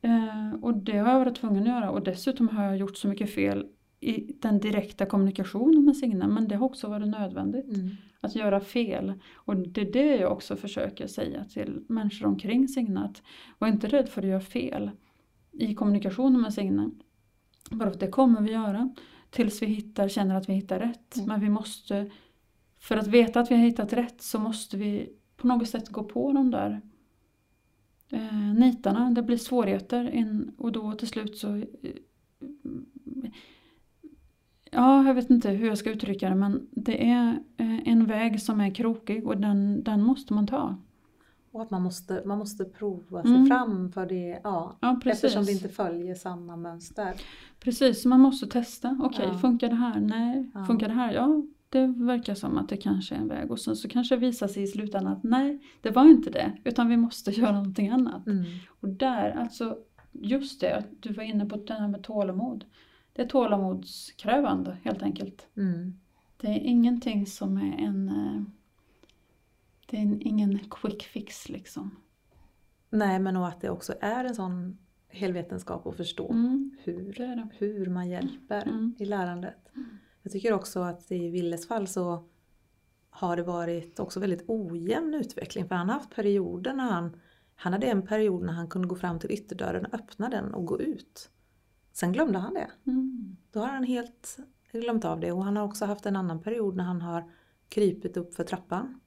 Eh, 0.02 0.54
och 0.62 0.78
det 0.78 0.98
har 0.98 1.12
jag 1.12 1.20
varit 1.20 1.36
tvungen 1.36 1.62
att 1.62 1.68
göra 1.70 1.92
och 1.92 2.04
dessutom 2.04 2.50
har 2.50 2.64
jag 2.64 2.78
gjort 2.78 2.98
så 2.98 3.08
mycket 3.08 3.30
fel 3.34 3.66
i 4.00 4.36
den 4.42 4.60
direkta 4.60 5.06
kommunikationen 5.06 5.86
med 5.86 5.98
Signe 5.98 6.28
men 6.28 6.48
det 6.48 6.56
har 6.56 6.66
också 6.66 6.88
varit 6.88 7.08
nödvändigt 7.08 7.78
Mm. 7.78 7.90
att 8.22 8.36
göra 8.36 8.60
fel. 8.60 9.14
Och 9.34 9.56
det 9.56 9.82
är 9.82 9.92
det 9.92 10.16
jag 10.16 10.32
också 10.32 10.56
försöker 10.56 11.08
säga 11.08 11.44
till 11.44 11.84
människor 11.88 12.28
omkring 12.28 12.68
Signe. 12.68 13.00
Att 13.00 13.22
var 13.60 13.68
inte 13.68 13.88
rädd 13.88 14.10
för 14.10 14.22
att 14.22 14.28
göra 14.28 14.40
fel 14.42 14.92
i 15.52 15.76
kommunikationen 15.76 16.42
med 16.42 16.54
Signe. 16.54 16.90
Bara 17.72 17.90
för 17.90 17.94
att 17.94 18.00
det 18.00 18.08
kommer 18.08 18.42
vi 18.42 18.52
göra. 18.52 18.94
Tills 19.30 19.62
vi 19.62 19.66
hittar, 19.66 20.08
känner 20.08 20.36
att 20.36 20.50
vi 20.50 20.54
hittar 20.54 20.80
rätt. 20.80 21.16
Mm. 21.16 21.28
Men 21.28 21.42
vi 21.42 21.50
måste, 21.50 22.12
för 22.80 22.98
att 22.98 23.08
veta 23.08 23.40
att 23.40 23.52
vi 23.52 23.56
har 23.56 23.64
hittat 23.64 23.94
rätt 23.94 24.22
så 24.22 24.40
måste 24.40 24.78
vi 24.78 25.10
på 25.38 25.48
något 25.48 25.70
sätt 25.70 25.90
gå 25.90 26.04
på 26.04 26.32
de 26.32 26.52
där 26.52 26.82
eh, 28.12 28.54
nitarna. 28.54 29.12
Det 29.12 29.24
blir 29.24 29.38
svårigheter 29.38 30.10
in, 30.10 30.52
och 30.58 30.72
då 30.72 30.92
till 30.92 31.08
slut 31.08 31.38
så 31.38 31.56
eh, 31.56 31.64
Ja, 34.76 35.08
jag 35.08 35.14
vet 35.14 35.30
inte 35.30 35.50
hur 35.50 35.68
jag 35.68 35.78
ska 35.78 35.92
uttrycka 35.92 36.30
det 36.30 36.36
men 36.36 36.68
det 36.72 37.10
är 37.12 37.40
eh, 37.58 37.88
en 37.88 38.06
väg 38.06 38.42
som 38.42 38.62
är 38.62 38.76
krokig 38.76 39.28
och 39.28 39.38
den, 39.38 39.84
den 39.84 40.04
måste 40.04 40.34
man 40.34 40.48
ta. 40.48 40.76
Och 41.52 41.62
att 41.62 41.72
man 41.72 41.82
måste, 41.82 42.22
man 42.26 42.38
måste 42.38 42.66
prova 42.66 43.22
sig 43.22 43.32
Mm. 43.32 43.48
fram 43.48 43.92
för 43.92 44.06
det, 44.06 44.40
ja, 44.44 44.78
Ja, 44.80 45.00
eftersom 45.06 45.46
det 45.46 45.52
inte 45.52 45.70
följer 45.70 46.16
samma 46.16 46.56
mönster. 46.56 47.14
Precis, 47.60 48.06
man 48.06 48.20
måste 48.20 48.48
testa. 48.48 49.00
Okej, 49.04 49.26
Ja. 49.32 49.38
funkar 49.38 49.70
det 49.70 49.76
här? 49.76 50.00
Nej. 50.00 50.52
Ja. 50.54 50.66
Funkar 50.66 50.88
det 50.88 50.94
här? 50.94 51.14
Ja, 51.14 51.42
det 51.70 51.88
verkar 51.88 52.36
som 52.36 52.58
att 52.58 52.70
det 52.70 52.78
kanske 52.78 53.16
är 53.16 53.20
en 53.20 53.28
väg. 53.28 53.52
Och 53.52 53.60
sen 53.60 53.76
så 53.76 53.88
kanske 53.90 54.16
det 54.16 54.20
visar 54.20 54.48
sig 54.48 54.64
i 54.64 54.68
slutändan 54.68 55.14
att 55.14 55.24
nej, 55.24 55.60
det 55.82 55.90
var 55.92 56.06
inte 56.06 56.30
det. 56.30 56.52
Utan 56.64 56.90
vi 56.90 56.98
måste 56.98 57.32
göra 57.40 57.52
någonting 57.52 57.90
annat. 57.90 58.28
Mm. 58.28 58.44
Och 58.82 58.90
där, 58.90 59.32
alltså 59.32 59.78
just 60.12 60.62
det, 60.62 60.78
att 60.78 60.86
du 61.00 61.14
var 61.14 61.24
inne 61.24 61.46
på 61.46 61.56
det 61.56 61.74
här 61.74 61.88
med 61.88 62.04
tålamod. 62.04 62.66
Det 63.16 63.22
är 63.22 63.26
tålamodskrävande 63.28 64.78
helt 64.84 65.02
enkelt. 65.04 65.48
Mm. 65.58 66.00
Det 66.38 66.48
är 66.48 66.60
ingenting 66.60 67.26
som 67.28 67.58
är 67.58 67.78
en... 67.78 68.10
eh, 68.10 68.42
Det 69.86 69.98
är 69.98 70.02
en, 70.02 70.22
ingen 70.22 70.60
quick 70.60 71.04
fix 71.04 71.50
liksom. 71.50 71.96
Nej, 72.90 73.20
men 73.20 73.38
och 73.38 73.48
att 73.48 73.62
det 73.62 73.70
också 73.70 73.94
är 74.02 74.26
en 74.26 74.36
sån 74.36 74.78
helvetenskap 75.08 75.88
att 75.88 75.96
förstå 75.98 76.30
Mm, 76.32 76.78
hur, 76.84 77.14
det 77.14 77.26
det. 77.26 77.48
hur 77.58 77.86
man 77.90 78.10
hjälper 78.10 78.62
Mm. 78.68 78.96
i 79.00 79.06
lärandet. 79.06 79.72
Jag 80.22 80.32
tycker 80.32 80.54
också 80.54 80.80
att 80.80 81.12
i 81.12 81.30
Willes 81.30 81.68
fall 81.68 81.88
så 81.88 82.24
har 83.10 83.36
det 83.38 83.44
varit 83.44 84.00
också 84.00 84.20
väldigt 84.20 84.44
ojämn 84.48 85.14
utveckling 85.14 85.68
för 85.68 85.76
han 85.76 85.90
har 85.90 85.96
haft 85.96 86.16
perioder 86.16 86.74
när 86.74 86.92
han 86.92 87.18
han 87.58 87.74
hade 87.74 87.88
en 87.88 88.08
period 88.08 88.44
när 88.44 88.54
han 88.54 88.68
kunde 88.68 88.88
gå 88.88 88.96
fram 88.96 89.20
till 89.20 89.32
ytterdörren, 89.32 89.86
öppna 89.92 90.30
den 90.30 90.54
och 90.54 90.66
gå 90.66 90.80
ut. 90.82 91.30
Sen 91.96 92.12
glömde 92.12 92.40
han 92.40 92.54
det. 92.54 92.68
Mm. 92.88 93.36
Då 93.52 93.60
har 93.60 93.68
han 93.68 93.84
helt 93.84 94.38
glömt 94.72 95.06
av 95.06 95.20
det 95.20 95.32
och 95.32 95.44
han 95.44 95.58
har 95.58 95.64
också 95.64 95.86
haft 95.86 96.06
en 96.06 96.16
annan 96.16 96.42
period 96.42 96.76
när 96.76 96.84
han 96.84 97.02
har 97.02 97.32
krypit 97.70 98.18
upp 98.18 98.36
för 98.36 98.44
trappan 98.44 99.00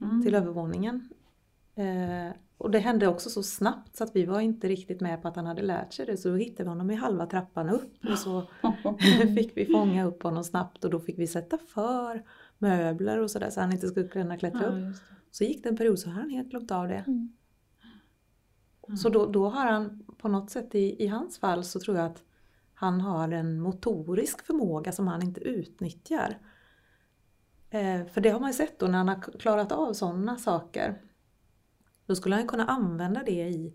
Mm. 0.00 0.22
till 0.22 0.34
övervåningen. 0.34 1.08
Eh, 1.74 2.32
och 2.58 2.70
det 2.70 2.78
hände 2.78 3.06
också 3.08 3.30
så 3.30 3.42
snabbt 3.42 3.96
så 3.96 4.04
att 4.04 4.16
vi 4.16 4.24
var 4.24 4.40
inte 4.40 4.68
riktigt 4.68 5.00
med 5.00 5.22
på 5.22 5.28
att 5.28 5.36
han 5.36 5.46
hade 5.46 5.62
lärt 5.62 5.92
sig 5.92 6.06
det 6.06 6.16
så 6.16 6.28
då 6.28 6.34
hittade 6.36 6.62
vi 6.62 6.68
honom 6.68 6.90
i 6.90 6.94
halva 6.94 7.26
trappan 7.26 7.68
upp 7.68 7.92
och 8.10 8.18
så 8.18 8.42
fick 9.36 9.56
vi 9.56 9.66
fånga 9.66 10.04
upp 10.04 10.22
honom 10.22 10.44
snabbt 10.44 10.84
och 10.84 10.90
då 10.90 11.00
fick 11.00 11.18
vi 11.18 11.26
sätta 11.26 11.58
för 11.58 12.22
möbler 12.58 13.18
och 13.18 13.30
sådär 13.30 13.50
så 13.50 13.60
han 13.60 13.72
inte 13.72 13.88
skulle 13.88 14.08
kunna 14.08 14.36
klättra 14.38 14.62
Ja, 14.62 14.88
upp. 14.90 14.96
Så 15.30 15.44
gick 15.44 15.62
det 15.62 15.68
en 15.68 15.76
period 15.76 15.98
så 15.98 16.10
har 16.10 16.20
han 16.20 16.30
helt 16.30 16.48
glömt 16.48 16.70
av 16.70 16.88
det. 16.88 17.04
Mm. 17.06 17.32
Så 18.96 19.08
då, 19.08 19.26
då 19.26 19.48
har 19.48 19.66
han 19.66 20.04
på 20.18 20.28
något 20.28 20.50
sätt 20.50 20.74
i, 20.74 21.04
i 21.04 21.06
hans 21.06 21.38
fall 21.38 21.64
så 21.64 21.80
tror 21.80 21.96
jag 21.96 22.06
att 22.06 22.22
han 22.74 23.00
har 23.00 23.28
en 23.28 23.60
motorisk 23.60 24.46
förmåga 24.46 24.92
som 24.92 25.08
han 25.08 25.22
inte 25.22 25.40
utnyttjar. 25.40 26.38
Eh, 27.70 28.06
för 28.06 28.20
det 28.20 28.30
har 28.30 28.40
man 28.40 28.50
ju 28.50 28.54
sett 28.54 28.78
då 28.78 28.86
när 28.86 28.98
han 28.98 29.08
har 29.08 29.38
klarat 29.38 29.72
av 29.72 29.92
sådana 29.92 30.36
saker. 30.36 31.02
Då 32.06 32.14
skulle 32.14 32.34
han 32.34 32.46
kunna 32.46 32.66
använda 32.66 33.22
det 33.26 33.48
i 33.48 33.74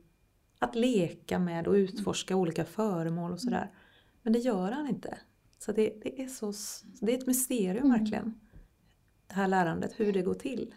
att 0.59 0.75
leka 0.75 1.39
med 1.39 1.67
och 1.67 1.73
utforska 1.73 2.35
olika 2.35 2.65
föremål 2.65 3.31
och 3.31 3.39
sådär. 3.39 3.71
Men 4.21 4.33
det 4.33 4.39
gör 4.39 4.71
han 4.71 4.87
inte. 4.87 5.17
Så 5.59 5.71
det, 5.71 5.93
det 6.03 6.21
är 6.21 6.27
så, 6.27 6.53
det 7.01 7.13
är 7.13 7.17
ett 7.17 7.27
mysterium 7.27 7.85
Mm. 7.85 7.99
verkligen. 7.99 8.39
Det 9.27 9.33
här 9.33 9.47
lärandet, 9.47 9.99
hur 9.99 10.13
det 10.13 10.21
går 10.21 10.33
till. 10.33 10.73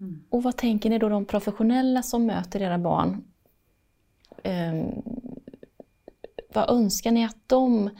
Mm. 0.00 0.24
Och 0.30 0.42
vad 0.42 0.56
tänker 0.56 0.90
ni 0.90 0.98
då 0.98 1.08
de 1.08 1.24
professionella 1.24 2.02
som 2.02 2.26
möter 2.26 2.62
era 2.62 2.78
barn? 2.78 3.24
Ehm, 4.42 5.02
vad 6.52 6.70
önskar 6.70 7.10
ni 7.10 7.24
att 7.24 7.36
de 7.46 7.90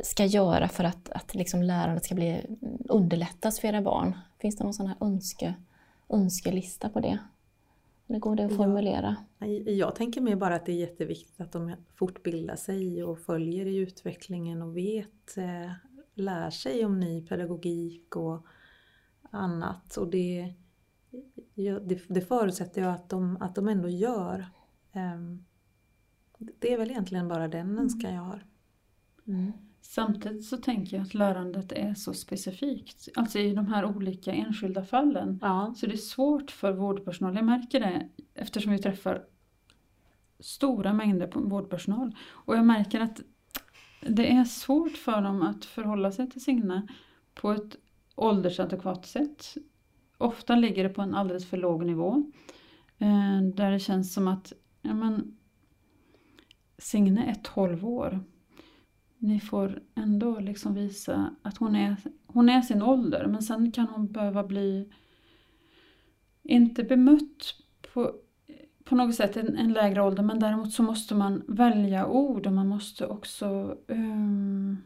ska 0.00 0.24
göra 0.24 0.68
för 0.68 0.84
att, 0.84 1.10
att 1.10 1.34
liksom 1.34 1.62
lärandet 1.62 2.04
ska 2.04 2.14
bli 2.14 2.46
underlättas 2.88 3.60
för 3.60 3.68
era 3.68 3.82
barn? 3.82 4.18
Finns 4.38 4.56
det 4.56 4.64
någon 4.64 4.74
sån 4.74 4.86
här 4.86 4.96
önske, 5.00 5.54
önskelista 6.08 6.88
på 6.88 7.00
det? 7.00 7.18
Eller 8.08 8.18
går 8.18 8.36
det 8.36 8.44
att 8.44 8.56
formulera? 8.56 9.16
Nej, 9.38 9.78
Jag 9.78 9.94
tänker 9.94 10.20
mer 10.20 10.36
bara 10.36 10.54
att 10.54 10.66
det 10.66 10.72
är 10.72 10.76
jätteviktigt 10.76 11.40
att 11.40 11.52
de 11.52 11.72
fortbildar 11.94 12.56
sig 12.56 13.04
och 13.04 13.18
följer 13.18 13.66
i 13.66 13.76
utvecklingen 13.76 14.62
och 14.62 14.76
vet, 14.76 15.36
eh, 15.36 15.72
lär 16.14 16.50
sig 16.50 16.84
om 16.84 17.00
ny 17.00 17.26
pedagogik 17.26 18.16
och 18.16 18.46
annat. 19.30 19.96
Och 19.96 20.08
det, 20.08 20.54
det, 21.54 22.08
det 22.08 22.20
förutsätter 22.20 22.82
jag 22.82 22.94
att 22.94 23.08
de, 23.08 23.36
att 23.40 23.54
de 23.54 23.68
ändå 23.68 23.88
gör. 23.88 24.46
Ehm, 24.92 25.44
Det 26.38 26.72
är 26.72 26.78
väl 26.78 26.90
egentligen 26.90 27.28
bara 27.28 27.48
den 27.48 27.78
önskan 27.78 28.14
jag 28.14 28.22
har. 28.22 28.44
Mm. 29.26 29.52
Samtidigt 29.80 30.44
så 30.44 30.56
tänker 30.56 30.96
jag 30.96 31.06
att 31.06 31.14
lärandet 31.14 31.72
är 31.72 31.94
så 31.94 32.14
specifikt. 32.14 33.08
Alltså 33.14 33.38
i 33.38 33.54
de 33.54 33.66
här 33.66 33.84
olika 33.84 34.32
enskilda 34.32 34.84
fallen. 34.84 35.38
Ja. 35.42 35.74
Så 35.76 35.86
det 35.86 35.92
är 35.92 35.96
svårt 35.96 36.50
för 36.50 36.72
vårdpersonal. 36.72 37.34
Jag 37.34 37.44
märker 37.44 37.80
det 37.80 38.08
eftersom 38.34 38.72
vi 38.72 38.78
träffar 38.78 39.24
stora 40.40 40.92
mängder 40.92 41.26
på 41.26 41.40
vårdpersonal. 41.40 42.16
Och 42.28 42.56
jag 42.56 42.66
märker 42.66 43.00
att 43.00 43.20
det 44.00 44.32
är 44.32 44.44
svårt 44.44 44.96
för 44.96 45.22
dem 45.22 45.42
att 45.42 45.64
förhålla 45.64 46.12
sig 46.12 46.30
till 46.30 46.44
Signe 46.44 46.88
på 47.34 47.52
ett 47.52 47.76
åldersadekvat 48.14 49.06
sätt. 49.06 49.54
Ofta 50.18 50.56
ligger 50.56 50.84
det 50.84 50.90
på 50.90 51.02
en 51.02 51.14
alldeles 51.14 51.46
för 51.46 51.56
låg 51.56 51.86
nivå. 51.86 52.32
Eh, 52.98 53.42
där 53.54 53.70
det 53.70 53.78
känns 53.78 54.14
som 54.14 54.28
att 54.28 54.52
ja, 54.82 54.94
men, 54.94 55.36
Signe 56.78 57.30
är 57.30 57.34
12 57.34 57.86
år. 57.86 58.20
Ni 59.18 59.40
får 59.40 59.82
ändå 59.94 60.40
liksom 60.40 60.74
visa 60.74 61.36
att 61.42 61.56
hon 61.56 61.76
är, 61.76 61.96
hon 62.26 62.48
är 62.48 62.62
sin 62.62 62.82
ålder 62.82 63.26
men 63.26 63.42
sen 63.42 63.72
kan 63.72 63.86
hon 63.86 64.12
behöva 64.12 64.44
bli 64.44 64.92
inte 66.42 66.84
bemött 66.84 67.54
på, 67.92 68.14
på 68.84 68.94
något 68.94 69.14
sätt 69.14 69.36
en, 69.36 69.56
en 69.56 69.72
lägre 69.72 70.02
ålder 70.02 70.22
men 70.22 70.38
däremot 70.38 70.72
så 70.72 70.82
måste 70.82 71.14
man 71.14 71.42
välja 71.48 72.06
ord 72.06 72.46
och 72.46 72.52
man 72.52 72.68
måste 72.68 73.06
också 73.06 73.78
um, 73.86 74.76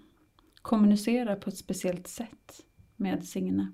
kommunicera 0.62 1.36
på 1.36 1.50
ett 1.50 1.56
speciellt 1.56 2.06
sätt 2.06 2.66
med 2.96 3.24
Signe. 3.24 3.72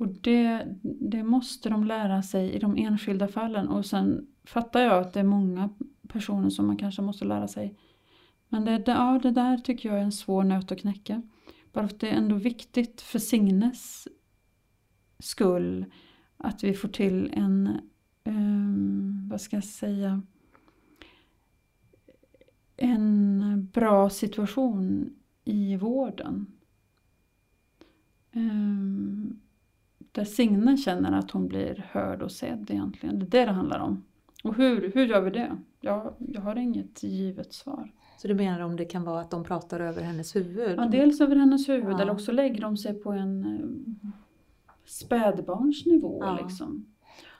Och 0.00 0.08
det, 0.08 0.66
det 0.82 1.22
måste 1.22 1.68
de 1.68 1.84
lära 1.84 2.22
sig 2.22 2.52
i 2.52 2.58
de 2.58 2.76
enskilda 2.76 3.28
fallen 3.28 3.68
och 3.68 3.86
sen 3.86 4.26
fattar 4.44 4.80
jag 4.80 5.00
att 5.00 5.12
det 5.12 5.20
är 5.20 5.24
många 5.24 5.70
personer 6.08 6.50
som 6.50 6.66
man 6.66 6.76
kanske 6.76 7.02
måste 7.02 7.24
lära 7.24 7.48
sig. 7.48 7.78
Men 8.48 8.64
det, 8.64 8.82
ja, 8.86 9.20
det 9.22 9.30
där 9.30 9.58
tycker 9.58 9.88
jag 9.88 9.98
är 9.98 10.02
en 10.02 10.12
svår 10.12 10.44
nöt 10.44 10.72
att 10.72 10.80
knäcka. 10.80 11.22
Bara 11.72 11.88
för 11.88 11.94
att 11.94 12.00
det 12.00 12.08
är 12.08 12.14
ändå 12.14 12.34
viktigt 12.36 13.00
för 13.00 13.18
Signes 13.18 14.08
skull 15.18 15.84
att 16.36 16.64
vi 16.64 16.74
får 16.74 16.88
till 16.88 17.30
en, 17.32 17.80
um, 18.24 19.28
vad 19.30 19.40
ska 19.40 19.56
jag 19.56 19.64
säga, 19.64 20.22
en 22.76 23.68
bra 23.72 24.10
situation 24.10 25.14
i 25.44 25.76
vården. 25.76 26.46
Um, 28.32 29.40
där 30.12 30.24
Signe 30.24 30.76
känner 30.76 31.18
att 31.18 31.30
hon 31.30 31.48
blir 31.48 31.86
hörd 31.90 32.22
och 32.22 32.32
sedd 32.32 32.70
egentligen. 32.70 33.18
Det 33.18 33.24
är 33.24 33.30
det 33.30 33.44
det 33.44 33.52
handlar 33.52 33.78
om. 33.78 34.04
Och 34.44 34.56
hur, 34.56 34.92
hur 34.94 35.06
gör 35.06 35.20
vi 35.20 35.30
det? 35.30 35.56
Jag, 35.80 36.14
jag 36.18 36.40
har 36.40 36.56
inget 36.56 37.02
givet 37.02 37.52
svar. 37.52 37.92
Så 38.18 38.28
du 38.28 38.34
menar 38.34 38.60
om 38.60 38.76
det 38.76 38.84
kan 38.84 39.04
vara 39.04 39.20
att 39.20 39.30
de 39.30 39.44
pratar 39.44 39.80
över 39.80 40.02
hennes 40.02 40.36
huvud? 40.36 40.78
Ja, 40.78 40.86
dels 40.86 41.20
över 41.20 41.36
hennes 41.36 41.68
huvud 41.68 41.92
Ja. 41.92 42.00
eller 42.00 42.12
också 42.12 42.32
lägger 42.32 42.60
de 42.60 42.76
sig 42.76 42.94
på 42.94 43.12
en 43.12 43.44
eh, 43.44 44.10
spädbarnsnivå. 44.84 46.18
Ja. 46.24 46.38
Liksom. 46.42 46.86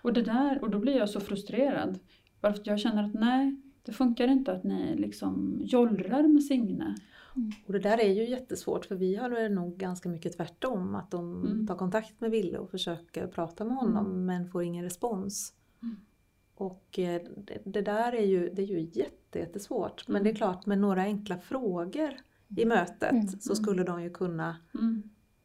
Och, 0.03 0.13
det 0.13 0.23
där, 0.23 0.63
och 0.63 0.71
då 0.71 0.79
blir 0.79 0.97
jag 0.97 1.11
så 1.11 1.21
frustrerad. 1.21 1.99
Bara 2.41 2.53
för 2.53 2.61
att 2.61 2.67
jag 2.67 2.81
känner 2.81 3.05
att 3.05 3.15
nej, 3.15 3.57
det 3.83 3.93
funkar 3.93 4.29
inte 4.29 4.53
att 4.53 4.65
ni 4.65 4.97
liksom 4.97 5.61
jollrar 5.65 6.23
med 6.23 6.43
Signe. 6.45 6.95
Och 7.67 7.73
det 7.73 7.79
där 7.79 8.01
är 8.01 8.13
ju 8.13 8.29
jättesvårt 8.29 8.85
för 8.85 8.95
vi 8.95 9.17
har 9.17 9.31
väl 9.31 9.53
nog 9.53 9.77
ganska 9.77 10.09
mycket 10.09 10.37
tvärtom. 10.37 10.95
Att 10.95 11.11
de 11.11 11.45
Mm. 11.47 11.67
tar 11.67 11.75
kontakt 11.77 12.21
med 12.21 12.31
Ville 12.31 12.59
och 12.59 12.71
försöker 12.71 13.27
prata 13.27 13.65
med 13.65 13.77
honom 13.77 14.07
Mm. 14.07 14.27
men 14.27 14.49
får 14.51 14.63
ingen 14.63 14.85
respons. 14.85 15.55
Mm. 15.83 15.97
Och 16.55 16.99
eh, 16.99 17.23
det, 17.37 17.61
det 17.65 17.83
där 17.83 18.13
är 18.15 18.25
ju, 18.27 18.51
det 18.55 18.63
är 18.63 18.67
ju 18.67 18.81
jätte, 18.81 19.39
jättesvårt. 19.39 20.09
Men 20.09 20.17
Mm. 20.17 20.25
det 20.25 20.31
är 20.31 20.35
klart 20.35 20.67
med 20.67 20.79
några 20.79 21.03
enkla 21.03 21.39
frågor 21.39 22.11
i 22.57 22.65
mötet 22.65 23.13
Mm. 23.13 23.29
så 23.29 23.55
skulle 23.55 23.85
de 23.85 24.03
ju 24.03 24.11
kunna 24.11 24.57
Mm. 24.75 25.03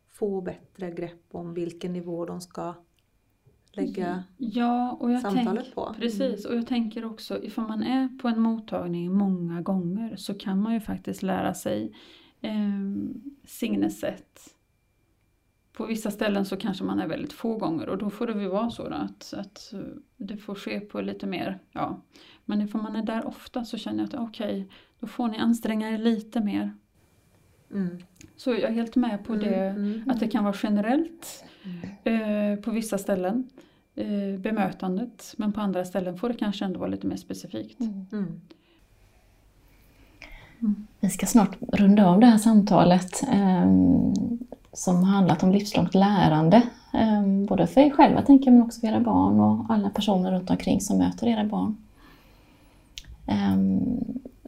få 0.10 0.42
bättre 0.42 0.92
grepp 0.92 1.26
om 1.32 1.54
vilken 1.54 1.94
nivå 1.94 2.26
de 2.26 2.42
ska 2.42 2.74
lägga 3.78 4.24
Ja, 4.38 4.92
och 4.92 5.12
jag 5.12 5.22
samtalet 5.22 5.64
tänk, 5.64 5.76
på. 5.76 5.96
Precis, 6.00 6.46
och 6.46 6.56
jag 6.56 6.68
tänker 6.68 7.06
också 7.06 7.44
ifall 7.44 7.68
man 7.68 7.84
är 7.84 8.18
på 8.22 8.28
en 8.28 8.42
mottagning 8.42 9.14
många 9.14 9.62
gånger 9.62 10.16
så 10.16 10.34
kan 10.34 10.62
man 10.62 10.74
ju 10.74 10.80
faktiskt 10.80 11.24
lära 11.24 11.54
sig 11.54 11.96
eh, 12.42 12.52
Signes 13.46 14.00
sätt. 14.00 14.40
På 15.74 15.86
vissa 15.86 16.12
ställen 16.12 16.46
så 16.46 16.58
kanske 16.58 16.84
man 16.84 17.00
är 17.00 17.08
väldigt 17.08 17.34
få 17.34 17.58
gånger 17.58 17.90
och 17.90 17.98
då 17.98 18.10
får 18.10 18.28
det 18.28 18.34
väl 18.34 18.48
vara 18.48 18.70
så 18.70 18.84
att, 18.84 19.34
att 19.38 19.74
eh, 19.74 19.80
det 20.18 20.38
får 20.38 20.56
ske 20.56 20.80
på 20.80 21.02
lite 21.02 21.28
mer, 21.28 21.60
ja. 21.72 22.02
Men 22.46 22.62
ifall 22.62 22.82
man 22.82 22.96
är 22.96 23.04
där 23.04 23.28
ofta 23.28 23.66
så 23.66 23.78
känner 23.78 24.00
jag 24.00 24.08
att 24.08 24.30
okej, 24.30 24.70
då 25.00 25.08
får 25.08 25.28
ni 25.28 25.38
anstränga 25.38 25.90
er 25.90 25.98
lite 25.98 26.42
mer. 26.42 26.74
Mm. 27.72 27.98
Så 28.36 28.50
jag 28.52 28.62
är 28.62 28.72
helt 28.72 28.96
med 28.96 29.26
på 29.26 29.36
det, 29.36 29.56
Mm, 29.56 29.94
mm. 29.94 30.10
att 30.10 30.20
det 30.20 30.28
kan 30.28 30.44
vara 30.44 30.56
generellt 30.64 31.46
eh, 32.04 32.60
på 32.64 32.72
vissa 32.72 32.98
ställen, 32.98 33.50
eh, 33.96 34.40
bemötandet, 34.40 35.34
men 35.38 35.54
på 35.54 35.62
andra 35.62 35.86
ställen 35.86 36.18
får 36.18 36.30
det 36.30 36.36
kanske 36.36 36.66
ändå 36.66 36.80
vara 36.80 36.90
lite 36.90 37.08
mer 37.08 37.16
specifikt. 37.16 37.80
Mm. 37.80 38.06
Mm. 40.60 40.88
Vi 41.00 41.10
ska 41.10 41.26
snart 41.26 41.58
runda 41.62 42.08
av 42.08 42.20
det 42.20 42.26
här 42.26 42.38
samtalet 42.38 43.24
eh, 43.24 43.72
som 44.74 44.96
har 44.96 45.14
handlat 45.14 45.44
om 45.44 45.52
livslångt 45.52 45.96
lärande. 45.96 46.62
Eh, 46.94 47.28
både 47.48 47.68
för 47.68 47.82
er 47.82 47.90
själva 47.90 48.22
tänker 48.22 48.46
jag, 48.46 48.54
men 48.54 48.64
också 48.64 48.80
för 48.80 48.88
era 48.88 49.00
barn 49.00 49.40
och 49.40 49.66
alla 49.70 49.90
personer 49.90 50.32
runt 50.32 50.50
omkring 50.50 50.82
som 50.82 50.98
möter 50.98 51.28
era 51.28 51.44
barn. 51.44 51.78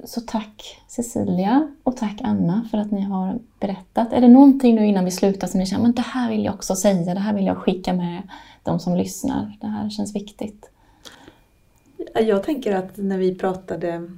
Så 0.04 0.22
tack 0.22 0.84
Cecilia 0.88 1.72
och 1.84 1.98
tack 1.98 2.22
Anna 2.24 2.68
för 2.72 2.78
att 2.78 2.92
ni 2.92 3.02
har 3.02 3.40
berättat. 3.60 4.14
Är 4.14 4.22
det 4.22 4.28
någonting 4.28 4.76
nu 4.76 4.86
innan 4.86 5.06
vi 5.06 5.12
slutar 5.12 5.48
som 5.48 5.60
ni 5.60 5.66
känner, 5.66 5.84
men 5.84 5.94
det 5.94 6.02
här 6.02 6.30
vill 6.30 6.46
jag 6.46 6.54
också 6.54 6.76
säga, 6.76 7.14
det 7.14 7.20
här 7.20 7.34
vill 7.34 7.46
jag 7.46 7.58
skicka 7.58 7.94
med 7.94 8.22
de 8.64 8.80
som 8.80 8.96
lyssnar. 8.96 9.58
Det 9.62 9.68
här 9.68 9.90
känns 9.90 10.16
viktigt. 10.16 10.70
Jag 12.14 12.44
tänker 12.44 12.76
att 12.76 12.98
när 12.98 13.18
vi 13.18 13.36
pratade 13.36 14.10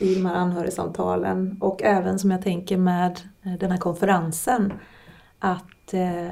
i 0.00 0.14
de 0.14 0.26
här 0.26 0.34
anhörigsamtalen 0.34 1.56
och 1.60 1.82
även 1.82 2.18
som 2.18 2.30
jag 2.30 2.42
tänker 2.42 2.76
med 2.76 3.20
eh, 3.42 3.52
den 3.52 3.70
här 3.70 3.78
konferensen 3.78 4.72
att 5.38 5.94
eh, 5.94 6.30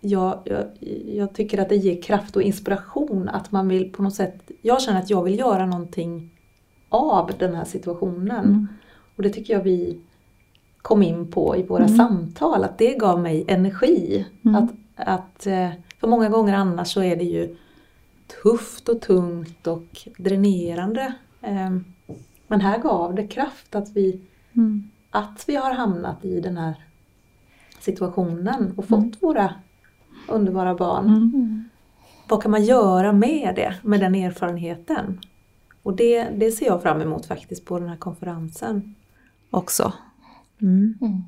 jag, 0.00 0.42
jag, 0.44 0.66
jag 1.06 1.34
tycker 1.34 1.58
att 1.58 1.68
det 1.68 1.76
ger 1.76 2.02
kraft 2.02 2.36
och 2.36 2.42
inspiration 2.42 3.28
att 3.28 3.52
man 3.52 3.68
vill 3.68 3.92
på 3.92 4.02
något 4.02 4.14
sätt, 4.14 4.50
jag 4.62 4.82
känner 4.82 4.98
att 5.00 5.10
jag 5.10 5.22
vill 5.22 5.38
göra 5.38 5.66
någonting 5.66 6.37
av 6.88 7.30
den 7.38 7.54
här 7.54 7.64
situationen. 7.64 8.44
Mm. 8.44 8.68
Och 9.16 9.22
det 9.22 9.30
tycker 9.30 9.54
jag 9.54 9.62
vi 9.62 10.00
kom 10.82 11.02
in 11.02 11.30
på 11.30 11.56
i 11.56 11.62
våra 11.62 11.84
Mm. 11.84 11.96
samtal, 11.96 12.64
att 12.64 12.78
det 12.78 12.94
gav 12.94 13.20
mig 13.20 13.44
energi. 13.48 14.26
Mm. 14.44 14.54
Att, 14.64 14.70
att, 15.08 15.46
eh, 15.46 15.68
för 16.00 16.08
många 16.08 16.28
gånger 16.28 16.54
annars 16.54 16.92
så 16.92 17.02
är 17.02 17.16
det 17.16 17.24
ju 17.24 17.56
tufft 18.42 18.88
och 18.88 19.00
tungt 19.00 19.66
och 19.66 20.08
dränerande. 20.18 21.12
Eh, 21.42 21.70
Men 22.50 22.60
här 22.60 22.78
gav 22.78 23.14
det 23.14 23.26
kraft 23.26 23.74
att 23.74 23.90
vi, 23.96 24.20
Mm. 24.52 24.90
att 25.10 25.44
vi 25.46 25.56
har 25.56 25.74
hamnat 25.74 26.24
i 26.24 26.40
den 26.40 26.56
här 26.56 26.74
situationen 27.80 28.72
och 28.76 28.84
fått 28.84 28.98
Mm. 28.98 29.12
våra 29.20 29.54
underbara 30.28 30.74
barn. 30.74 31.06
Mm. 31.06 31.68
Vad 32.28 32.42
kan 32.42 32.50
man 32.50 32.64
göra 32.64 33.12
med 33.12 33.52
det, 33.56 33.74
med 33.82 34.00
den 34.00 34.14
erfarenheten? 34.14 35.20
Och 35.82 35.96
det, 35.96 36.24
det 36.24 36.50
ser 36.50 36.66
jag 36.66 36.82
fram 36.82 37.00
emot 37.00 37.26
faktiskt 37.26 37.64
på 37.64 37.78
den 37.78 37.88
här 37.88 37.96
konferensen 37.96 38.94
också. 39.50 39.92
Mm. 40.60 40.98
Mm. 41.00 41.22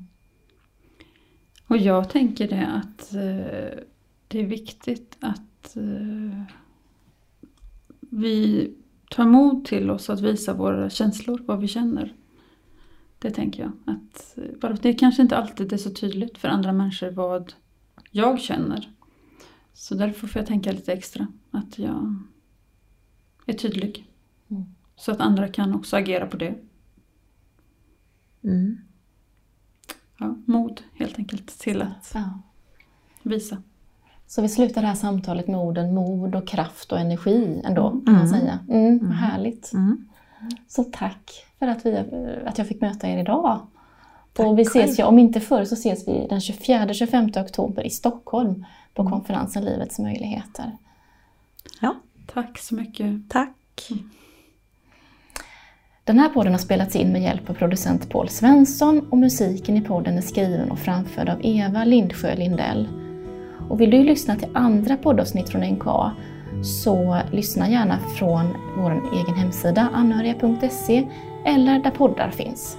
Och 1.67 1.77
jag 1.77 2.09
tänker 2.09 2.47
det 2.47 2.67
att 2.67 3.13
eh, 3.13 3.83
det 4.27 4.39
är 4.39 4.45
viktigt 4.45 5.17
att 5.19 5.75
eh, 5.75 6.43
vi 7.99 8.71
tar 9.09 9.25
mod 9.25 9.65
till 9.65 9.89
oss 9.89 10.09
att 10.09 10.21
visa 10.21 10.53
våra 10.53 10.89
känslor, 10.89 11.41
vad 11.45 11.59
vi 11.59 11.67
känner. 11.67 12.13
Det 13.19 13.31
tänker 13.31 13.63
jag. 13.63 13.71
Att, 13.85 14.37
eh, 14.63 14.75
det 14.81 14.93
kanske 14.93 15.21
inte 15.21 15.37
alltid 15.37 15.73
är 15.73 15.77
så 15.77 15.89
tydligt 15.89 16.37
för 16.37 16.47
andra 16.47 16.73
människor 16.73 17.11
vad 17.11 17.53
jag 18.11 18.39
känner. 18.41 18.91
Så 19.73 19.95
därför 19.95 20.27
får 20.27 20.39
jag 20.39 20.47
tänka 20.47 20.71
lite 20.71 20.93
extra. 20.93 21.27
Att 21.51 21.79
jag 21.79 22.15
är 23.45 23.53
tydlig. 23.53 24.10
Mm. 24.51 24.65
Så 24.95 25.11
att 25.11 25.19
andra 25.21 25.47
kan 25.47 25.75
också 25.75 25.97
agera 25.97 26.25
på 26.27 26.37
det. 26.37 26.55
Mm. 28.43 28.77
Ja, 30.19 30.35
mod 30.45 30.81
helt 30.95 31.17
enkelt 31.19 31.59
till 31.59 31.81
att 31.81 32.11
Ja. 32.13 32.39
visa. 33.23 33.57
Så 34.27 34.41
vi 34.41 34.49
slutar 34.49 34.81
det 34.81 34.87
här 34.87 34.95
samtalet 34.95 35.47
med 35.47 35.59
orden 35.59 35.93
mod 35.93 36.35
och 36.35 36.47
kraft 36.47 36.91
och 36.91 36.99
energi 36.99 37.61
ändå, 37.65 37.89
kan 37.89 38.03
man 38.05 38.15
Mm. 38.15 38.27
säga. 38.27 38.59
Mm, 38.69 38.97
vad 38.97 39.05
Mm. 39.07 39.11
härligt. 39.11 39.73
Mm. 39.73 40.07
Så 40.67 40.83
tack 40.83 41.45
för 41.59 41.67
att, 41.67 41.85
vi, 41.85 41.97
att 42.45 42.57
jag 42.57 42.67
fick 42.67 42.81
möta 42.81 43.07
er 43.09 43.17
idag. 43.17 43.59
Tack 44.33 44.45
och 44.47 44.59
vi 44.59 44.61
ses 44.61 44.99
ju, 44.99 45.03
om 45.03 45.19
inte 45.19 45.39
förr 45.39 45.65
så 45.65 45.73
ses 45.75 46.07
vi 46.07 46.27
den 46.29 46.39
24-25 46.41 47.37
oktober 47.45 47.83
i 47.83 47.89
Stockholm 47.89 48.65
på 48.93 49.01
Mm. 49.01 49.11
konferensen 49.13 49.65
Livets 49.65 49.99
möjligheter. 49.99 50.77
Tack 52.33 52.57
så 52.59 52.75
mycket. 52.75 53.29
Tack! 53.29 53.89
Den 56.03 56.19
här 56.19 56.29
podden 56.29 56.53
har 56.53 56.59
spelats 56.59 56.95
in 56.95 57.11
med 57.11 57.21
hjälp 57.21 57.49
av 57.49 57.53
producent 57.53 58.09
Paul 58.09 58.29
Svensson 58.29 59.07
och 59.09 59.17
musiken 59.17 59.77
i 59.77 59.81
podden 59.81 60.17
är 60.17 60.21
skriven 60.21 60.71
och 60.71 60.79
framförd 60.79 61.29
av 61.29 61.39
Eva 61.43 61.83
Lindsjö 61.83 62.35
Lindell. 62.35 62.87
Och 63.69 63.81
vill 63.81 63.91
du 63.91 64.03
lyssna 64.03 64.35
till 64.35 64.47
andra 64.53 64.97
poddavsnitt 64.97 65.49
från 65.49 65.61
NKA 65.61 66.11
så 66.63 67.17
lyssna 67.31 67.69
gärna 67.69 67.97
från 68.17 68.53
vår 68.77 68.91
egen 68.91 69.35
hemsida 69.35 69.89
anhöriga.se 69.93 71.07
eller 71.45 71.79
där 71.79 71.91
poddar 71.91 72.29
finns. 72.29 72.77